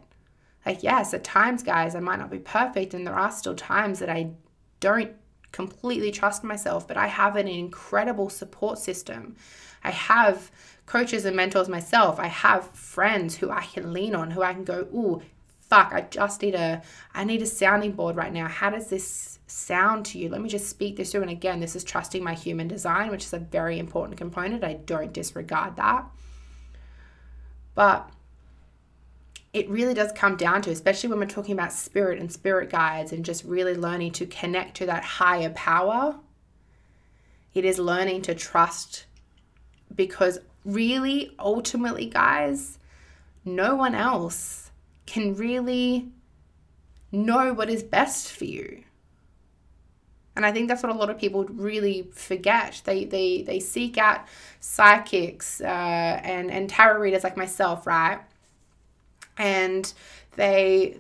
Like, 0.67 0.83
yes, 0.83 1.15
at 1.15 1.25
times, 1.25 1.63
guys, 1.63 1.95
I 1.95 2.01
might 2.01 2.19
not 2.19 2.31
be 2.31 2.41
perfect 2.41 2.93
and 2.93 3.07
there 3.07 3.19
are 3.19 3.33
still 3.33 3.55
times 3.55 4.01
that 4.01 4.11
I 4.11 4.33
don't 4.81 5.13
completely 5.53 6.11
trust 6.11 6.43
myself, 6.43 6.89
but 6.89 6.97
I 6.97 7.07
have 7.07 7.37
an 7.37 7.47
incredible 7.47 8.31
support 8.31 8.79
system. 8.79 9.37
I 9.85 9.91
have 9.91 10.51
coaches 10.87 11.25
and 11.25 11.37
mentors 11.37 11.69
myself. 11.69 12.19
I 12.19 12.27
have 12.27 12.71
friends 12.71 13.37
who 13.37 13.51
I 13.51 13.63
can 13.63 13.93
lean 13.93 14.15
on, 14.15 14.31
who 14.31 14.43
I 14.43 14.55
can 14.55 14.65
go, 14.65 14.81
ooh, 14.95 15.23
fuck, 15.61 15.93
I 15.93 16.03
just 16.03 16.43
need 16.43 16.55
a 16.55 16.83
I 17.15 17.25
need 17.25 17.43
a 17.43 17.47
sounding 17.47 17.93
board 17.93 18.17
right 18.17 18.33
now. 18.33 18.49
How 18.49 18.71
does 18.71 18.89
this 18.89 19.39
sound 19.47 20.07
to 20.07 20.19
you? 20.19 20.29
Let 20.29 20.41
me 20.41 20.49
just 20.49 20.69
speak 20.69 20.97
this 20.97 21.13
through. 21.13 21.23
And 21.23 21.31
again, 21.31 21.61
this 21.61 21.77
is 21.77 21.85
trusting 21.85 22.23
my 22.23 22.35
human 22.35 22.69
design, 22.69 23.11
which 23.11 23.25
is 23.25 23.33
a 23.33 23.39
very 23.39 23.79
important 23.79 24.19
component. 24.19 24.65
I 24.65 24.75
don't 24.75 25.13
disregard 25.13 25.77
that. 25.77 26.05
But 27.75 28.11
it 29.53 29.69
really 29.69 29.93
does 29.93 30.13
come 30.13 30.37
down 30.37 30.63
to, 30.63 30.71
especially 30.71 31.11
when 31.11 31.19
we're 31.19 31.27
talking 31.27 31.53
about 31.53 31.73
spirit 31.73 32.19
and 32.19 32.33
spirit 32.33 32.71
guides 32.71 33.13
and 33.13 33.25
just 33.25 33.45
really 33.45 33.75
learning 33.75 34.13
to 34.13 34.27
connect 34.27 34.77
to 34.79 34.87
that 34.87 35.05
higher 35.05 35.51
power. 35.51 36.17
It 37.53 37.67
is 37.67 37.79
learning 37.79 38.23
to 38.23 38.35
trust 38.35 39.05
because 39.95 40.39
really, 40.65 41.35
ultimately, 41.39 42.07
guys, 42.07 42.79
no 43.45 43.75
one 43.75 43.95
else 43.95 44.71
can 45.05 45.35
really 45.35 46.09
know 47.11 47.53
what 47.53 47.69
is 47.69 47.83
best 47.83 48.33
for 48.33 48.47
you. 48.47 48.85
And 50.35 50.47
I 50.47 50.53
think 50.53 50.69
that's 50.69 50.83
what 50.83 50.91
a 50.91 50.95
lot 50.99 51.11
of 51.11 51.19
people 51.19 51.45
really 51.45 52.09
forget. 52.15 52.81
They 52.87 53.05
they 53.05 53.43
they 53.43 53.61
seek 53.61 53.99
out 53.99 54.27
psychics 54.61 55.61
uh, 55.61 55.67
and 55.67 56.51
and 56.51 56.71
tarot 56.71 57.01
readers 57.01 57.23
like 57.23 57.37
myself, 57.37 57.87
right? 57.87 58.21
And 59.39 59.93
they 60.37 60.97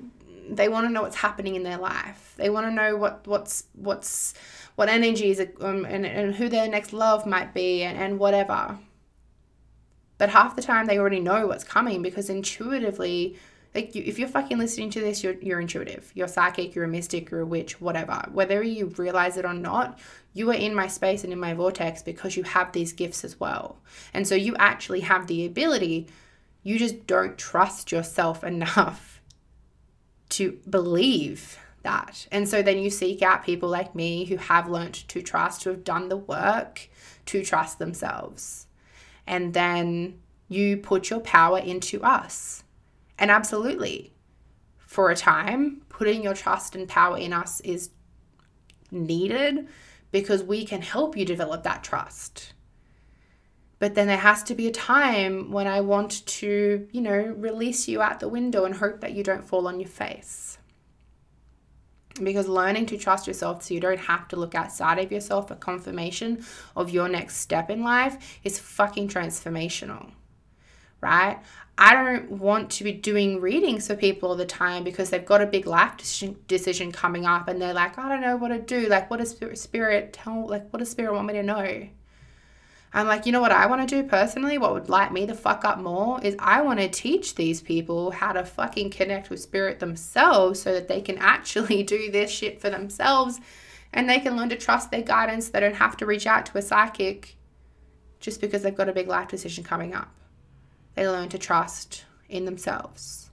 they 0.48 0.68
want 0.68 0.86
to 0.86 0.92
know 0.92 1.02
what's 1.02 1.16
happening 1.16 1.54
in 1.54 1.62
their 1.62 1.78
life. 1.78 2.34
They 2.36 2.50
want 2.50 2.66
to 2.66 2.72
know 2.72 2.96
what 2.96 3.26
what's 3.26 3.64
what's 3.74 4.34
what 4.74 4.88
energies 4.88 5.40
um, 5.60 5.84
and 5.84 6.04
and 6.06 6.34
who 6.34 6.48
their 6.48 6.68
next 6.68 6.92
love 6.92 7.26
might 7.26 7.54
be 7.54 7.82
and, 7.82 7.96
and 7.98 8.18
whatever. 8.18 8.78
But 10.18 10.30
half 10.30 10.54
the 10.54 10.62
time 10.62 10.86
they 10.86 10.98
already 10.98 11.18
know 11.18 11.48
what's 11.48 11.64
coming 11.64 12.00
because 12.00 12.30
intuitively, 12.30 13.36
like 13.74 13.94
you, 13.94 14.04
if 14.06 14.20
you're 14.20 14.28
fucking 14.28 14.56
listening 14.56 14.90
to 14.90 15.00
this, 15.00 15.24
you're, 15.24 15.34
you're 15.40 15.60
intuitive. 15.60 16.12
You're 16.14 16.28
psychic, 16.28 16.76
you're 16.76 16.84
a 16.84 16.88
mystic, 16.88 17.30
you're 17.30 17.40
a 17.40 17.46
witch, 17.46 17.80
whatever. 17.80 18.22
Whether 18.30 18.62
you 18.62 18.86
realize 18.96 19.36
it 19.36 19.44
or 19.44 19.54
not, 19.54 19.98
you 20.32 20.48
are 20.50 20.54
in 20.54 20.76
my 20.76 20.86
space 20.86 21.24
and 21.24 21.32
in 21.32 21.40
my 21.40 21.54
vortex 21.54 22.02
because 22.02 22.36
you 22.36 22.44
have 22.44 22.70
these 22.70 22.92
gifts 22.92 23.24
as 23.24 23.40
well. 23.40 23.78
And 24.14 24.28
so 24.28 24.36
you 24.36 24.54
actually 24.56 25.00
have 25.00 25.26
the 25.26 25.44
ability, 25.44 26.06
you 26.62 26.78
just 26.78 27.06
don't 27.06 27.38
trust 27.38 27.92
yourself 27.92 28.44
enough 28.44 29.20
to 30.30 30.58
believe 30.68 31.58
that. 31.82 32.26
And 32.30 32.48
so 32.48 32.62
then 32.62 32.78
you 32.78 32.90
seek 32.90 33.22
out 33.22 33.44
people 33.44 33.68
like 33.68 33.94
me 33.94 34.24
who 34.24 34.36
have 34.36 34.68
learned 34.68 34.94
to 34.94 35.20
trust, 35.20 35.64
who 35.64 35.70
have 35.70 35.84
done 35.84 36.08
the 36.08 36.16
work 36.16 36.88
to 37.26 37.44
trust 37.44 37.78
themselves 37.78 38.66
and 39.26 39.54
then 39.54 40.20
you 40.48 40.76
put 40.76 41.10
your 41.10 41.20
power 41.20 41.58
into 41.58 42.02
us. 42.02 42.64
And 43.18 43.30
absolutely, 43.30 44.12
for 44.78 45.10
a 45.10 45.16
time, 45.16 45.82
putting 45.88 46.22
your 46.22 46.34
trust 46.34 46.74
and 46.74 46.88
power 46.88 47.16
in 47.16 47.32
us 47.32 47.60
is 47.60 47.90
needed 48.90 49.68
because 50.10 50.42
we 50.42 50.64
can 50.64 50.82
help 50.82 51.16
you 51.16 51.24
develop 51.24 51.62
that 51.62 51.82
trust. 51.82 52.52
But 53.82 53.96
then 53.96 54.06
there 54.06 54.16
has 54.16 54.44
to 54.44 54.54
be 54.54 54.68
a 54.68 54.70
time 54.70 55.50
when 55.50 55.66
I 55.66 55.80
want 55.80 56.24
to, 56.24 56.86
you 56.92 57.00
know, 57.00 57.34
release 57.36 57.88
you 57.88 58.00
out 58.00 58.20
the 58.20 58.28
window 58.28 58.64
and 58.64 58.76
hope 58.76 59.00
that 59.00 59.12
you 59.12 59.24
don't 59.24 59.42
fall 59.42 59.66
on 59.66 59.80
your 59.80 59.88
face 59.88 60.56
because 62.22 62.46
learning 62.46 62.86
to 62.86 62.96
trust 62.96 63.26
yourself 63.26 63.64
so 63.64 63.74
you 63.74 63.80
don't 63.80 63.98
have 63.98 64.28
to 64.28 64.36
look 64.36 64.54
outside 64.54 65.00
of 65.00 65.10
yourself 65.10 65.48
for 65.48 65.56
confirmation 65.56 66.44
of 66.76 66.90
your 66.90 67.08
next 67.08 67.38
step 67.38 67.70
in 67.70 67.82
life 67.82 68.38
is 68.44 68.56
fucking 68.56 69.08
transformational 69.08 70.12
right? 71.00 71.40
I 71.76 71.94
don't 71.94 72.30
want 72.30 72.70
to 72.72 72.84
be 72.84 72.92
doing 72.92 73.40
readings 73.40 73.88
for 73.88 73.96
people 73.96 74.28
all 74.28 74.36
the 74.36 74.46
time 74.46 74.84
because 74.84 75.10
they've 75.10 75.26
got 75.26 75.40
a 75.40 75.46
big 75.46 75.66
life 75.66 75.94
decision 76.46 76.92
coming 76.92 77.26
up 77.26 77.48
and 77.48 77.60
they're 77.60 77.74
like, 77.74 77.98
I 77.98 78.08
don't 78.08 78.20
know 78.20 78.36
what 78.36 78.50
to 78.50 78.60
do. 78.60 78.86
Like, 78.86 79.10
what 79.10 79.16
does 79.16 79.36
spirit, 79.60 80.12
tell? 80.12 80.46
Like, 80.46 80.72
what 80.72 80.78
does 80.78 80.90
spirit 80.90 81.12
want 81.12 81.26
me 81.26 81.32
to 81.32 81.42
know? 81.42 81.88
I'm 82.94 83.06
like, 83.06 83.24
you 83.24 83.32
know 83.32 83.40
what 83.40 83.52
I 83.52 83.66
want 83.66 83.88
to 83.88 84.02
do 84.02 84.06
personally? 84.06 84.58
What 84.58 84.74
would 84.74 84.90
light 84.90 85.12
me 85.12 85.24
the 85.24 85.34
fuck 85.34 85.64
up 85.64 85.78
more 85.78 86.20
is 86.22 86.36
I 86.38 86.60
want 86.60 86.78
to 86.80 86.88
teach 86.88 87.34
these 87.34 87.62
people 87.62 88.10
how 88.10 88.32
to 88.32 88.44
fucking 88.44 88.90
connect 88.90 89.30
with 89.30 89.40
spirit 89.40 89.80
themselves 89.80 90.60
so 90.60 90.72
that 90.74 90.88
they 90.88 91.00
can 91.00 91.16
actually 91.18 91.82
do 91.84 92.10
this 92.10 92.30
shit 92.30 92.60
for 92.60 92.68
themselves 92.68 93.40
and 93.94 94.08
they 94.08 94.20
can 94.20 94.36
learn 94.36 94.50
to 94.50 94.56
trust 94.56 94.90
their 94.90 95.02
guidance. 95.02 95.48
They 95.48 95.60
don't 95.60 95.76
have 95.76 95.96
to 95.98 96.06
reach 96.06 96.26
out 96.26 96.46
to 96.46 96.58
a 96.58 96.62
psychic 96.62 97.36
just 98.20 98.40
because 98.40 98.62
they've 98.62 98.74
got 98.74 98.88
a 98.88 98.94
big 98.94 99.08
life 99.08 99.28
decision 99.28 99.64
coming 99.64 99.94
up. 99.94 100.14
They 100.94 101.08
learn 101.08 101.30
to 101.30 101.38
trust 101.38 102.04
in 102.28 102.44
themselves. 102.44 103.30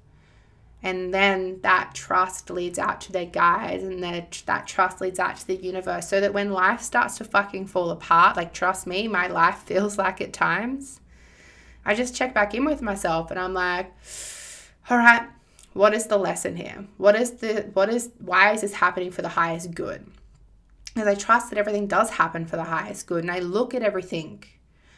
And 0.81 1.13
then 1.13 1.59
that 1.61 1.91
trust 1.93 2.49
leads 2.49 2.79
out 2.79 3.01
to 3.01 3.11
their 3.11 3.25
guides, 3.25 3.83
and 3.83 4.01
that 4.01 4.43
that 4.45 4.65
trust 4.65 5.01
leads 5.01 5.19
out 5.19 5.35
to 5.37 5.47
the 5.47 5.55
universe. 5.55 6.07
So 6.07 6.21
that 6.21 6.33
when 6.33 6.51
life 6.51 6.81
starts 6.81 7.17
to 7.17 7.25
fucking 7.25 7.67
fall 7.67 7.89
apart, 7.89 8.37
like, 8.37 8.53
trust 8.53 8.87
me, 8.87 9.07
my 9.07 9.27
life 9.27 9.57
feels 9.65 9.97
like 9.97 10.21
at 10.21 10.31
times, 10.31 11.01
I 11.85 11.95
just 11.95 12.15
check 12.15 12.33
back 12.33 12.53
in 12.53 12.65
with 12.65 12.81
myself 12.81 13.31
and 13.31 13.39
I'm 13.39 13.53
like, 13.53 13.91
all 14.89 14.97
right, 14.97 15.27
what 15.73 15.93
is 15.93 16.07
the 16.07 16.17
lesson 16.17 16.55
here? 16.55 16.85
What 16.97 17.15
is 17.15 17.31
the, 17.31 17.69
what 17.73 17.89
is, 17.89 18.11
why 18.19 18.53
is 18.53 18.61
this 18.61 18.73
happening 18.73 19.11
for 19.11 19.21
the 19.21 19.29
highest 19.29 19.73
good? 19.73 20.05
Because 20.93 21.07
I 21.07 21.15
trust 21.15 21.49
that 21.49 21.59
everything 21.59 21.87
does 21.87 22.11
happen 22.11 22.45
for 22.45 22.57
the 22.57 22.63
highest 22.63 23.07
good. 23.07 23.23
And 23.23 23.31
I 23.31 23.39
look 23.39 23.73
at 23.73 23.83
everything 23.83 24.43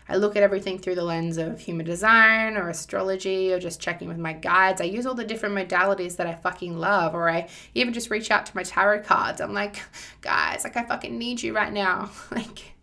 I 0.10 0.18
look 0.18 0.36
at 0.36 0.44
everything 0.44 0.78
through 0.78 0.96
the 0.96 1.04
lens 1.04 1.38
of 1.38 1.60
human 1.60 1.86
design 1.86 2.58
or 2.58 2.70
astrology 2.70 3.54
or 3.54 3.60
just 3.60 3.80
checking 3.80 4.08
with 4.08 4.18
my 4.18 4.34
guides. 4.34 4.82
I 4.82 4.86
use 4.86 5.06
all 5.06 5.14
the 5.14 5.24
different 5.24 5.56
modalities 5.56 6.18
that 6.18 6.28
I 6.28 6.34
fucking 6.36 6.78
love, 6.78 7.16
or 7.16 7.30
I 7.30 7.48
even 7.76 7.94
just 7.94 8.10
reach 8.10 8.32
out 8.32 8.46
to 8.48 8.56
my 8.56 8.64
tarot 8.64 9.04
cards. 9.04 9.42
I'm 9.42 9.54
like, 9.54 9.82
guys, 10.22 10.64
like 10.64 10.76
I 10.76 10.84
fucking 10.84 11.18
need 11.18 11.42
you 11.42 11.56
right 11.56 11.72
now. 11.72 12.10
like, 12.32 12.74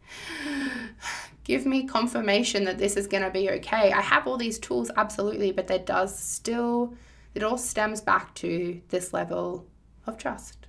give 1.45 1.67
me 1.67 1.85
confirmation 1.85 2.65
that 2.65 2.79
this 2.79 2.97
is 2.97 3.07
going 3.07 3.23
to 3.23 3.31
be 3.31 3.51
okay. 3.51 3.93
I 3.93 4.01
have 4.01 4.27
all 4.27 4.37
these 4.37 4.59
tools, 4.59 4.91
absolutely, 4.97 5.53
but 5.53 5.67
there 5.67 5.79
does 5.79 6.19
still, 6.19 6.95
it 7.35 7.43
all 7.43 7.59
stems 7.59 8.01
back 8.01 8.35
to 8.37 8.81
this 8.89 9.13
level 9.13 9.67
of 10.07 10.19
trust. 10.19 10.67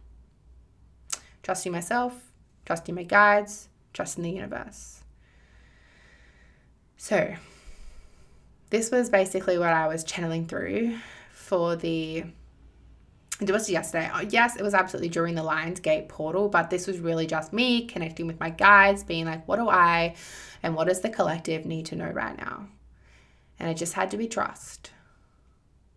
Trusting 1.44 1.72
myself, 1.72 2.32
trusting 2.66 2.96
my 2.96 3.04
guides, 3.04 3.70
trusting 3.94 4.24
the 4.24 4.32
universe. 4.32 5.04
So, 7.02 7.34
this 8.72 8.92
was 8.92 9.10
basically 9.10 9.58
what 9.58 9.70
I 9.70 9.88
was 9.88 10.04
channeling 10.04 10.48
through 10.48 10.98
for 11.32 11.78
the. 11.78 12.26
It 13.40 13.50
was 13.50 13.70
yesterday. 13.70 14.12
Oh, 14.14 14.20
yes, 14.20 14.58
it 14.58 14.64
was 14.64 14.74
absolutely 14.74 15.08
during 15.08 15.34
the 15.34 15.42
Lionsgate 15.42 16.10
portal, 16.10 16.50
but 16.50 16.70
this 16.70 16.88
was 16.88 17.00
really 17.00 17.26
just 17.26 17.54
me 17.54 17.86
connecting 17.88 18.28
with 18.28 18.38
my 18.42 18.50
guides, 18.50 19.06
being 19.06 19.26
like, 19.26 19.48
what 19.48 19.56
do 19.56 19.70
I 19.70 20.16
and 20.62 20.76
what 20.76 20.90
does 20.90 21.00
the 21.00 21.10
collective 21.10 21.66
need 21.66 21.86
to 21.86 21.96
know 21.96 22.10
right 22.10 22.38
now? 22.38 22.68
And 23.58 23.70
it 23.70 23.76
just 23.76 23.94
had 23.94 24.12
to 24.12 24.18
be 24.18 24.28
trust. 24.28 24.92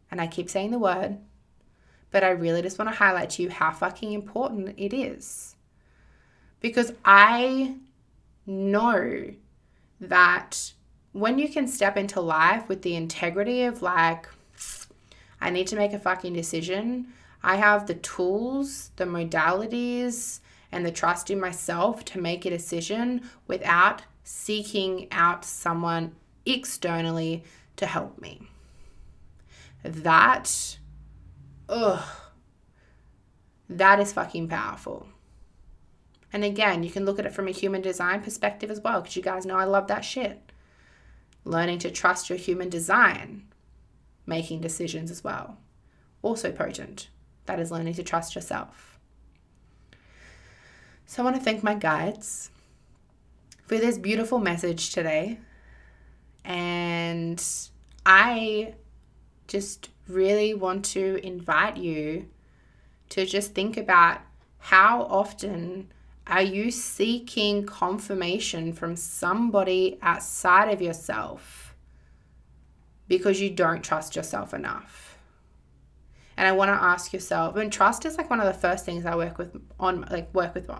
And 0.08 0.20
I 0.20 0.28
keep 0.28 0.48
saying 0.48 0.70
the 0.70 0.78
word, 0.78 1.18
but 2.12 2.22
I 2.22 2.30
really 2.30 2.62
just 2.62 2.78
want 2.78 2.92
to 2.92 2.96
highlight 2.96 3.30
to 3.30 3.42
you 3.42 3.50
how 3.50 3.72
fucking 3.72 4.12
important 4.12 4.74
it 4.76 4.94
is. 4.94 5.56
Because 6.60 6.92
I 7.04 7.74
know 8.46 9.32
that 10.00 10.74
when 11.12 11.38
you 11.38 11.48
can 11.48 11.68
step 11.68 11.96
into 11.96 12.20
life 12.20 12.68
with 12.68 12.82
the 12.82 12.96
integrity 12.96 13.62
of 13.64 13.82
like, 13.82 14.28
I 15.40 15.50
need 15.50 15.66
to 15.68 15.76
make 15.76 15.92
a 15.92 15.98
fucking 15.98 16.32
decision. 16.32 17.08
I 17.42 17.56
have 17.56 17.86
the 17.86 17.94
tools, 17.94 18.90
the 18.96 19.04
modalities, 19.04 20.40
and 20.70 20.86
the 20.86 20.90
trust 20.90 21.30
in 21.30 21.38
myself 21.38 22.04
to 22.06 22.20
make 22.20 22.46
a 22.46 22.50
decision 22.50 23.22
without 23.46 24.02
seeking 24.24 25.08
out 25.10 25.44
someone 25.44 26.14
externally 26.46 27.44
to 27.76 27.86
help 27.86 28.20
me. 28.20 28.48
That, 29.82 30.78
ugh, 31.68 32.04
that 33.68 34.00
is 34.00 34.12
fucking 34.12 34.48
powerful. 34.48 35.08
And 36.32 36.44
again, 36.44 36.82
you 36.82 36.90
can 36.90 37.04
look 37.04 37.18
at 37.18 37.26
it 37.26 37.34
from 37.34 37.48
a 37.48 37.52
human 37.52 37.82
design 37.82 38.22
perspective 38.22 38.70
as 38.70 38.80
well, 38.80 39.02
because 39.02 39.16
you 39.16 39.22
guys 39.22 39.44
know 39.44 39.56
I 39.56 39.64
love 39.64 39.88
that 39.88 40.04
shit 40.04 40.51
learning 41.44 41.78
to 41.80 41.90
trust 41.90 42.28
your 42.28 42.38
human 42.38 42.68
design, 42.68 43.44
making 44.26 44.60
decisions 44.60 45.10
as 45.10 45.24
well. 45.24 45.58
Also 46.22 46.52
potent. 46.52 47.08
That 47.46 47.58
is 47.58 47.70
learning 47.70 47.94
to 47.94 48.02
trust 48.02 48.34
yourself. 48.34 48.98
So 51.06 51.22
I 51.22 51.24
want 51.24 51.36
to 51.36 51.42
thank 51.42 51.62
my 51.62 51.74
guides 51.74 52.50
for 53.66 53.76
this 53.76 53.98
beautiful 53.98 54.38
message 54.38 54.92
today. 54.92 55.38
And 56.44 57.44
I 58.06 58.74
just 59.48 59.90
really 60.08 60.54
want 60.54 60.84
to 60.86 61.20
invite 61.24 61.76
you 61.76 62.28
to 63.10 63.26
just 63.26 63.54
think 63.54 63.76
about 63.76 64.20
how 64.58 65.02
often 65.02 65.92
are 66.32 66.42
you 66.42 66.70
seeking 66.70 67.66
confirmation 67.66 68.72
from 68.72 68.96
somebody 68.96 69.98
outside 70.00 70.72
of 70.72 70.80
yourself 70.80 71.74
because 73.06 73.38
you 73.38 73.50
don't 73.50 73.84
trust 73.84 74.16
yourself 74.16 74.54
enough? 74.54 75.18
And 76.38 76.48
I 76.48 76.52
want 76.52 76.70
to 76.70 76.82
ask 76.82 77.12
yourself, 77.12 77.56
and 77.56 77.70
trust 77.70 78.06
is 78.06 78.16
like 78.16 78.30
one 78.30 78.40
of 78.40 78.46
the 78.46 78.58
first 78.58 78.86
things 78.86 79.04
I 79.04 79.14
work 79.14 79.36
with 79.36 79.54
on, 79.78 80.06
like 80.10 80.32
work 80.34 80.54
with, 80.54 80.70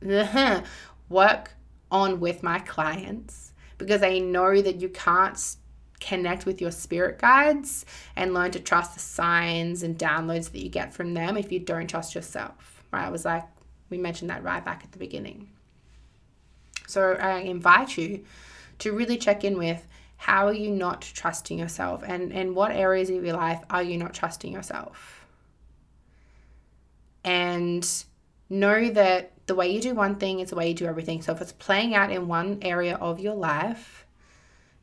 work 1.08 1.50
on 1.90 2.20
with 2.20 2.44
my 2.44 2.60
clients 2.60 3.52
because 3.78 4.04
I 4.04 4.18
know 4.20 4.62
that 4.62 4.80
you 4.80 4.90
can't 4.90 5.56
connect 5.98 6.46
with 6.46 6.60
your 6.60 6.70
spirit 6.70 7.18
guides 7.18 7.84
and 8.14 8.32
learn 8.32 8.52
to 8.52 8.60
trust 8.60 8.94
the 8.94 9.00
signs 9.00 9.82
and 9.82 9.98
downloads 9.98 10.52
that 10.52 10.62
you 10.62 10.68
get 10.68 10.92
from 10.92 11.14
them 11.14 11.36
if 11.36 11.50
you 11.50 11.58
don't 11.58 11.90
trust 11.90 12.14
yourself. 12.14 12.84
Right? 12.92 13.06
I 13.06 13.10
was 13.10 13.24
like, 13.24 13.42
we 13.90 13.98
mentioned 13.98 14.30
that 14.30 14.42
right 14.42 14.64
back 14.64 14.82
at 14.84 14.92
the 14.92 14.98
beginning. 14.98 15.50
So 16.86 17.14
I 17.14 17.40
invite 17.40 17.96
you 17.96 18.24
to 18.78 18.92
really 18.92 19.16
check 19.16 19.44
in 19.44 19.58
with 19.58 19.86
how 20.16 20.46
are 20.46 20.54
you 20.54 20.70
not 20.70 21.00
trusting 21.02 21.58
yourself 21.58 22.02
and, 22.06 22.32
and 22.32 22.54
what 22.54 22.72
areas 22.72 23.10
of 23.10 23.24
your 23.24 23.36
life 23.36 23.62
are 23.70 23.82
you 23.82 23.96
not 23.96 24.14
trusting 24.14 24.52
yourself? 24.52 25.24
And 27.24 27.88
know 28.48 28.90
that 28.90 29.32
the 29.46 29.54
way 29.54 29.70
you 29.70 29.80
do 29.80 29.94
one 29.94 30.16
thing 30.16 30.40
is 30.40 30.50
the 30.50 30.56
way 30.56 30.68
you 30.68 30.74
do 30.74 30.86
everything. 30.86 31.22
So 31.22 31.32
if 31.32 31.40
it's 31.40 31.52
playing 31.52 31.94
out 31.94 32.10
in 32.10 32.28
one 32.28 32.58
area 32.62 32.96
of 32.96 33.20
your 33.20 33.34
life, 33.34 34.06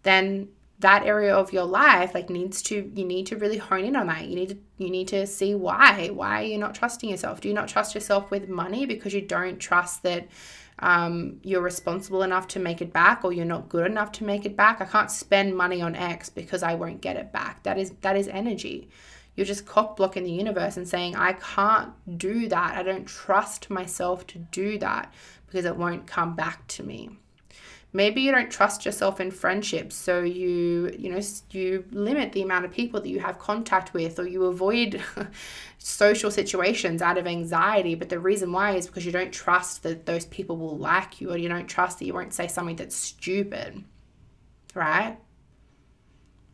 then 0.04 0.50
that 0.80 1.06
area 1.06 1.36
of 1.36 1.52
your 1.52 1.64
life 1.64 2.14
like 2.14 2.30
needs 2.30 2.62
to 2.62 2.92
you 2.94 3.04
need 3.04 3.26
to 3.28 3.36
really 3.36 3.58
hone 3.58 3.84
in 3.84 3.96
on 3.96 4.08
that. 4.08 4.28
You 4.28 4.36
need 4.36 4.50
to 4.50 4.58
you 4.78 4.90
need 4.90 5.08
to 5.10 5.26
see 5.26 5.56
why. 5.56 6.10
Why 6.14 6.42
are 6.42 6.46
you 6.46 6.58
not 6.58 6.76
trusting 6.76 7.10
yourself? 7.10 7.42
Do 7.42 7.48
you 7.48 7.54
not 7.54 7.68
trust 7.68 7.96
yourself 7.96 8.30
with 8.30 8.48
money 8.48 8.86
because 8.86 9.14
you 9.14 9.22
don't 9.22 9.58
trust 9.58 10.04
that 10.04 10.28
um, 10.80 11.40
you're 11.42 11.62
responsible 11.62 12.22
enough 12.22 12.48
to 12.50 12.60
make 12.60 12.84
it 12.84 12.94
back 12.94 13.26
or 13.26 13.34
you're 13.34 13.46
not 13.46 13.70
good 13.70 13.88
enough 13.90 14.12
to 14.14 14.24
make 14.24 14.46
it 14.46 14.56
back? 14.56 14.80
I 14.80 14.86
can't 14.86 15.10
spend 15.10 15.58
money 15.58 15.82
on 15.82 15.96
x 15.96 16.30
because 16.30 16.62
i 16.62 16.76
won't 16.76 17.02
get 17.02 17.18
it 17.18 17.32
back. 17.32 17.64
That 17.64 17.80
is 17.80 17.92
that 18.02 18.16
is 18.16 18.28
energy. 18.28 18.90
You're 19.36 19.46
just 19.46 19.66
cock 19.66 19.98
blocking 19.98 20.24
the 20.24 20.32
universe 20.32 20.78
and 20.78 20.88
saying 20.88 21.16
i 21.16 21.34
can't 21.34 21.92
do 22.20 22.48
that. 22.50 22.78
I 22.78 22.84
don't 22.84 23.08
trust 23.08 23.72
myself 23.72 24.28
to 24.28 24.38
do 24.38 24.78
that 24.78 25.12
because 25.48 25.66
it 25.66 25.76
won't 25.76 26.06
come 26.06 26.36
back 26.36 26.68
to 26.68 26.84
me 26.84 27.18
maybe 27.98 28.22
you 28.22 28.32
don't 28.32 28.52
trust 28.52 28.86
yourself 28.86 29.20
in 29.20 29.32
friendships 29.32 29.96
so 29.96 30.22
you 30.22 30.96
you 31.00 31.10
know 31.10 31.20
you 31.50 31.84
limit 31.92 32.32
the 32.32 32.44
amount 32.44 32.64
of 32.64 32.70
people 32.70 33.02
that 33.02 33.10
you 33.10 33.20
have 33.20 33.40
contact 33.40 33.92
with 33.92 34.20
or 34.20 34.28
you 34.28 34.46
avoid 34.46 35.02
social 35.80 36.30
situations 36.30 37.02
out 37.02 37.18
of 37.18 37.26
anxiety. 37.26 37.96
But 37.96 38.10
the 38.10 38.20
reason 38.20 38.52
why 38.52 38.76
is 38.76 38.86
because 38.86 39.06
you 39.06 39.12
don't 39.12 39.34
trust 39.34 39.82
that 39.82 40.06
those 40.06 40.26
people 40.26 40.58
will 40.58 40.78
like 40.78 41.20
you 41.20 41.32
or 41.32 41.38
you 41.38 41.50
don't 41.50 41.68
trust 41.68 41.98
that 41.98 42.06
you 42.06 42.14
won't 42.14 42.34
say 42.34 42.48
something 42.48 42.76
that's 42.76 42.96
stupid 42.96 43.84
right? 44.76 45.18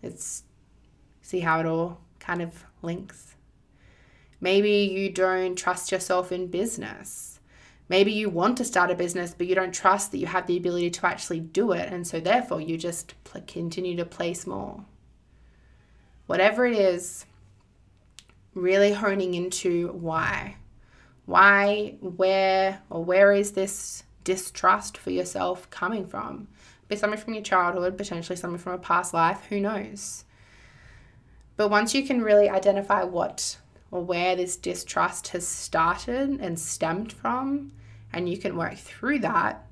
It's 0.01 0.43
see 1.21 1.41
how 1.41 1.59
it 1.59 1.65
all 1.65 1.99
kind 2.19 2.41
of 2.41 2.65
links. 2.81 3.35
Maybe 4.39 4.71
you 4.71 5.09
don't 5.09 5.55
trust 5.55 5.91
yourself 5.91 6.31
in 6.31 6.47
business 6.47 7.32
Maybe 7.93 8.11
you 8.11 8.27
want 8.27 8.57
to 8.57 8.65
start 8.65 8.89
a 8.89 8.95
business, 8.95 9.35
but 9.37 9.45
you 9.45 9.53
don't 9.53 9.71
trust 9.71 10.11
that 10.11 10.17
you 10.17 10.25
have 10.25 10.47
the 10.47 10.57
ability 10.57 10.89
to 10.89 11.05
actually 11.05 11.41
do 11.41 11.73
it. 11.73 11.93
And 11.93 12.07
so, 12.07 12.19
therefore, 12.19 12.59
you 12.59 12.75
just 12.75 13.13
pl- 13.23 13.43
continue 13.45 13.95
to 13.97 14.03
place 14.03 14.47
more. 14.47 14.83
Whatever 16.25 16.65
it 16.65 16.75
is, 16.75 17.27
really 18.55 18.93
honing 18.93 19.35
into 19.35 19.89
why. 19.89 20.55
Why, 21.27 21.97
where, 22.01 22.81
or 22.89 23.05
where 23.05 23.31
is 23.31 23.51
this 23.51 24.01
distrust 24.23 24.97
for 24.97 25.11
yourself 25.11 25.69
coming 25.69 26.07
from? 26.07 26.47
Be 26.87 26.95
something 26.95 27.19
from 27.19 27.35
your 27.35 27.43
childhood, 27.43 27.95
potentially 27.95 28.37
something 28.37 28.57
from 28.57 28.73
a 28.73 28.79
past 28.79 29.13
life, 29.13 29.45
who 29.49 29.59
knows? 29.59 30.25
But 31.57 31.69
once 31.69 31.93
you 31.93 32.07
can 32.07 32.23
really 32.23 32.49
identify 32.49 33.03
what 33.03 33.59
or 33.91 34.03
where 34.03 34.35
this 34.35 34.57
distrust 34.57 35.27
has 35.27 35.47
started 35.47 36.39
and 36.41 36.59
stemmed 36.59 37.13
from, 37.13 37.71
and 38.13 38.29
you 38.29 38.37
can 38.37 38.55
work 38.55 38.75
through 38.75 39.19
that, 39.19 39.65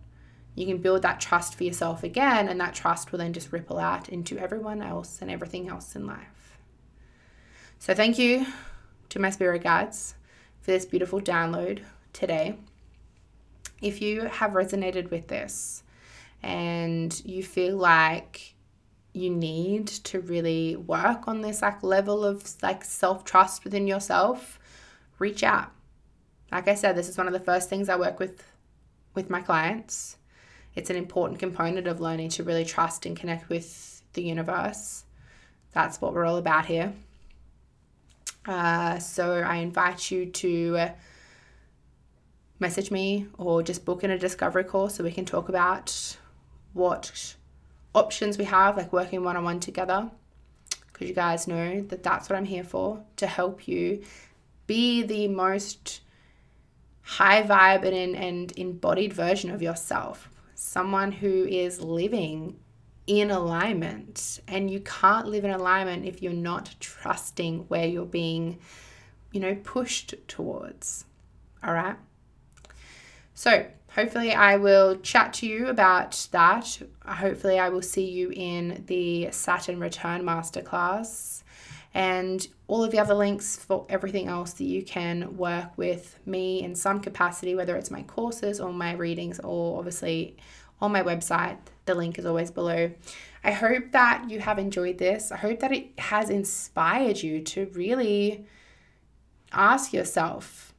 you 0.56 0.66
can 0.66 0.80
build 0.80 1.04
that 1.04 1.22
trust 1.22 1.56
for 1.56 1.64
yourself 1.64 2.04
again, 2.04 2.50
and 2.50 2.60
that 2.60 2.74
trust 2.74 3.12
will 3.12 3.20
then 3.20 3.34
just 3.34 3.52
ripple 3.52 3.80
out 3.80 4.10
into 4.10 4.38
everyone 4.38 4.82
else 4.82 5.22
and 5.22 5.32
everything 5.32 5.70
else 5.70 5.96
in 5.96 6.06
life. 6.06 6.58
So, 7.80 7.94
thank 7.94 8.20
you 8.20 8.46
to 9.10 9.20
my 9.20 9.30
spirit 9.30 9.64
guides 9.64 10.16
for 10.62 10.72
this 10.72 10.86
beautiful 10.86 11.22
download 11.22 11.82
today. 12.14 12.58
If 13.82 14.02
you 14.02 14.22
have 14.22 14.52
resonated 14.52 15.10
with 15.10 15.28
this 15.28 15.84
and 16.44 17.20
you 17.26 17.44
feel 17.44 17.78
like 17.78 18.54
you 19.14 19.30
need 19.30 19.88
to 19.88 20.20
really 20.22 20.76
work 20.76 21.28
on 21.28 21.42
this 21.42 21.62
like 21.62 21.84
level 21.84 22.24
of 22.24 22.44
like 22.62 22.84
self-trust 22.84 23.64
within 23.64 23.88
yourself, 23.88 24.60
reach 25.20 25.44
out. 25.44 25.72
Like 26.52 26.68
I 26.68 26.76
said, 26.76 26.96
this 26.96 27.10
is 27.10 27.18
one 27.18 27.28
of 27.28 27.34
the 27.34 27.40
first 27.40 27.70
things 27.70 27.90
I 27.90 27.96
work 27.96 28.20
with 28.20 28.44
with 29.14 29.30
my 29.30 29.42
clients. 29.42 30.18
It's 30.76 30.90
an 30.90 30.96
important 30.96 31.40
component 31.40 31.88
of 31.88 32.00
learning 32.00 32.30
to 32.30 32.44
really 32.44 32.66
trust 32.66 33.06
and 33.06 33.16
connect 33.18 33.50
with 33.50 34.02
the 34.14 34.24
universe. 34.24 35.04
That's 35.74 36.00
what 36.00 36.14
we're 36.14 36.26
all 36.26 36.38
about 36.38 36.66
here. 36.66 36.94
Uh, 38.46 39.00
so 39.00 39.34
I 39.36 39.58
invite 39.58 40.12
you 40.12 40.26
to 40.26 40.90
message 42.60 42.92
me 42.92 43.28
or 43.38 43.64
just 43.64 43.86
book 43.86 44.04
in 44.04 44.12
a 44.12 44.18
discovery 44.18 44.64
call 44.64 44.88
so 44.88 45.04
we 45.04 45.12
can 45.12 45.26
talk 45.26 45.50
about 45.50 46.18
what 46.74 47.36
options 47.94 48.38
we 48.38 48.46
have, 48.46 48.78
like 48.78 48.94
working 48.94 49.24
one 49.24 49.36
on 49.36 49.44
one 49.44 49.60
together. 49.60 50.10
Because 50.92 51.10
you 51.10 51.16
guys 51.16 51.48
know 51.48 51.82
that 51.82 52.04
that's 52.04 52.30
what 52.30 52.38
I'm 52.38 52.46
here 52.46 52.64
for 52.64 53.04
to 53.18 53.28
help 53.28 53.68
you 53.68 54.04
be 54.68 55.04
the 55.04 55.28
most 55.28 56.02
high 57.04 57.44
vibe 57.44 57.86
and, 57.86 58.16
and 58.16 58.52
embodied 58.58 59.14
version 59.14 59.52
of 59.52 59.62
yourself. 59.62 60.30
Someone 60.56 61.12
who 61.12 61.46
is 61.46 61.82
living 61.82 62.58
in 63.08 63.32
alignment. 63.32 64.40
And 64.48 64.70
you 64.70 64.80
can't 64.80 65.28
live 65.28 65.44
in 65.44 65.52
alignment 65.52 66.06
if 66.06 66.22
you're 66.22 66.34
not 66.34 66.76
trusting 66.80 67.66
where 67.68 67.86
you're 67.86 68.06
being, 68.06 68.60
you 69.32 69.40
know, 69.40 69.56
pushed 69.64 70.16
towards. 70.28 71.06
All 71.64 71.74
right. 71.74 71.98
So, 73.34 73.66
hopefully, 73.96 74.34
I 74.34 74.58
will 74.58 74.98
chat 74.98 75.34
to 75.36 75.48
you 75.48 75.68
about 75.68 76.28
that. 76.32 76.82
Hopefully, 77.06 77.60
I 77.60 77.70
will 77.70 77.82
see 77.82 78.10
you 78.10 78.32
in 78.32 78.84
the 78.88 79.30
Saturn 79.32 79.80
Return 79.80 80.24
Masterclass 80.24 81.44
and 81.94 82.48
all 82.68 82.84
of 82.84 82.92
the 82.92 83.00
other 83.00 83.14
links 83.14 83.58
for 83.58 83.86
everything 83.90 84.28
else 84.28 84.54
that 84.54 84.64
you 84.64 84.84
can 84.84 85.36
work 85.36 85.78
with 85.78 86.18
me 86.26 86.64
in 86.64 86.76
some 86.76 87.02
capacity, 87.02 87.54
whether 87.54 87.76
it's 87.76 87.92
my 87.92 88.04
courses 88.04 88.60
or 88.60 88.72
my 88.72 88.94
readings, 88.94 89.40
or 89.40 89.78
obviously 89.78 90.38
on 90.80 90.92
my 90.92 91.04
website. 91.04 91.58
The 91.86 91.96
link 91.96 92.18
is 92.18 92.26
always 92.26 92.50
below. 92.50 92.92
I 93.44 93.52
hope 93.52 93.92
that 93.92 94.30
you 94.30 94.40
have 94.40 94.58
enjoyed 94.58 95.00
this. 95.00 95.32
I 95.32 95.38
hope 95.38 95.60
that 95.60 95.74
it 95.74 96.00
has 96.00 96.30
inspired 96.30 97.22
you 97.22 97.42
to 97.42 97.66
really 97.74 98.46
ask 99.52 99.92
yourself 99.92 100.74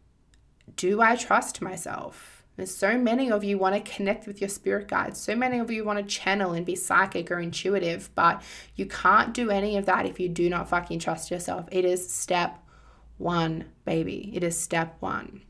Do 0.76 1.02
I 1.02 1.16
trust 1.16 1.60
myself? 1.60 2.31
So 2.64 2.96
many 2.98 3.30
of 3.30 3.42
you 3.42 3.58
want 3.58 3.74
to 3.74 3.92
connect 3.92 4.26
with 4.26 4.40
your 4.40 4.48
spirit 4.48 4.86
guides. 4.86 5.18
So 5.18 5.34
many 5.34 5.58
of 5.58 5.70
you 5.70 5.84
want 5.84 5.98
to 5.98 6.04
channel 6.04 6.52
and 6.52 6.64
be 6.64 6.76
psychic 6.76 7.30
or 7.30 7.40
intuitive, 7.40 8.10
but 8.14 8.42
you 8.76 8.86
can't 8.86 9.34
do 9.34 9.50
any 9.50 9.76
of 9.76 9.86
that 9.86 10.06
if 10.06 10.20
you 10.20 10.28
do 10.28 10.48
not 10.48 10.68
fucking 10.68 10.98
trust 11.00 11.30
yourself. 11.30 11.66
It 11.72 11.84
is 11.84 12.08
step 12.08 12.58
one, 13.18 13.64
baby. 13.84 14.30
It 14.34 14.44
is 14.44 14.58
step 14.58 14.96
one. 15.00 15.42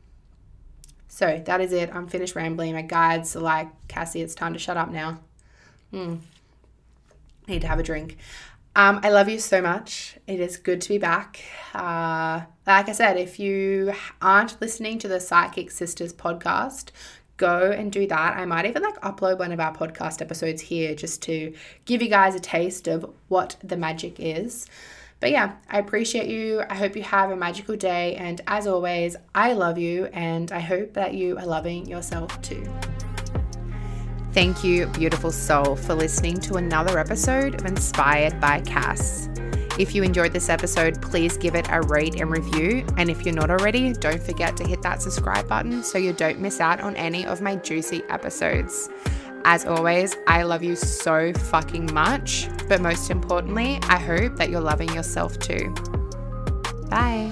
So 1.07 1.41
that 1.45 1.61
is 1.61 1.73
it. 1.73 1.93
I'm 1.93 2.07
finished 2.07 2.35
rambling. 2.35 2.73
My 2.73 2.81
guides 2.81 3.35
are 3.35 3.41
like, 3.41 3.67
Cassie, 3.87 4.21
it's 4.21 4.33
time 4.33 4.53
to 4.53 4.59
shut 4.59 4.77
up 4.77 4.89
now. 4.89 5.19
Hmm. 5.91 6.15
Need 7.47 7.61
to 7.61 7.67
have 7.67 7.79
a 7.79 7.83
drink. 7.83 8.17
Um, 8.75 8.99
I 9.03 9.09
love 9.09 9.29
you 9.29 9.37
so 9.37 9.61
much. 9.61 10.17
It 10.25 10.39
is 10.39 10.57
good 10.57 10.81
to 10.81 10.89
be 10.89 10.97
back. 10.97 11.41
Uh, 11.73 12.41
like 12.65 12.89
I 12.89 12.91
said, 12.91 13.17
if 13.17 13.39
you 13.39 13.93
aren't 14.21 14.59
listening 14.59 14.97
to 14.99 15.07
the 15.07 15.19
Psychic 15.19 15.69
Sisters 15.69 16.11
podcast, 16.11 16.89
go 17.37 17.71
and 17.71 17.91
do 17.91 18.07
that. 18.07 18.37
I 18.37 18.45
might 18.45 18.65
even 18.65 18.81
like 18.81 18.99
upload 19.01 19.37
one 19.37 19.51
of 19.51 19.59
our 19.59 19.75
podcast 19.75 20.21
episodes 20.21 20.61
here 20.61 20.95
just 20.95 21.21
to 21.23 21.53
give 21.85 22.01
you 22.01 22.09
guys 22.09 22.33
a 22.33 22.39
taste 22.39 22.87
of 22.87 23.13
what 23.27 23.57
the 23.63 23.77
magic 23.77 24.19
is. 24.19 24.65
But 25.19 25.31
yeah, 25.31 25.53
I 25.69 25.79
appreciate 25.79 26.27
you. 26.27 26.63
I 26.67 26.75
hope 26.75 26.95
you 26.95 27.03
have 27.03 27.31
a 27.31 27.35
magical 27.35 27.75
day. 27.75 28.15
And 28.15 28.41
as 28.47 28.65
always, 28.65 29.15
I 29.35 29.53
love 29.53 29.77
you 29.77 30.05
and 30.07 30.51
I 30.51 30.59
hope 30.59 30.93
that 30.93 31.13
you 31.13 31.37
are 31.37 31.45
loving 31.45 31.85
yourself 31.85 32.41
too. 32.41 32.67
Thank 34.33 34.63
you, 34.63 34.87
beautiful 34.87 35.31
soul, 35.31 35.75
for 35.75 35.93
listening 35.93 36.39
to 36.39 36.55
another 36.55 36.97
episode 36.97 37.53
of 37.53 37.67
Inspired 37.67 38.41
by 38.41 38.61
Cass. 38.61 39.29
If 39.77 39.93
you 39.93 40.01
enjoyed 40.01 40.33
this 40.33 40.49
episode, 40.49 40.99
please 41.03 41.37
give 41.37 41.53
it 41.53 41.67
a 41.69 41.81
rate 41.81 42.19
and 42.19 42.31
review. 42.31 42.83
And 42.97 43.11
if 43.11 43.23
you're 43.23 43.35
not 43.35 43.51
already, 43.51 43.93
don't 43.93 44.21
forget 44.21 44.57
to 44.57 44.63
hit 44.63 44.81
that 44.81 45.03
subscribe 45.03 45.47
button 45.47 45.83
so 45.83 45.99
you 45.99 46.13
don't 46.13 46.39
miss 46.39 46.59
out 46.59 46.81
on 46.81 46.95
any 46.95 47.27
of 47.27 47.41
my 47.41 47.57
juicy 47.57 48.01
episodes. 48.09 48.89
As 49.45 49.65
always, 49.65 50.15
I 50.25 50.41
love 50.41 50.63
you 50.63 50.75
so 50.75 51.31
fucking 51.33 51.93
much. 51.93 52.49
But 52.67 52.81
most 52.81 53.11
importantly, 53.11 53.77
I 53.83 53.99
hope 53.99 54.37
that 54.37 54.49
you're 54.49 54.61
loving 54.61 54.91
yourself 54.95 55.37
too. 55.37 55.75
Bye. 56.89 57.31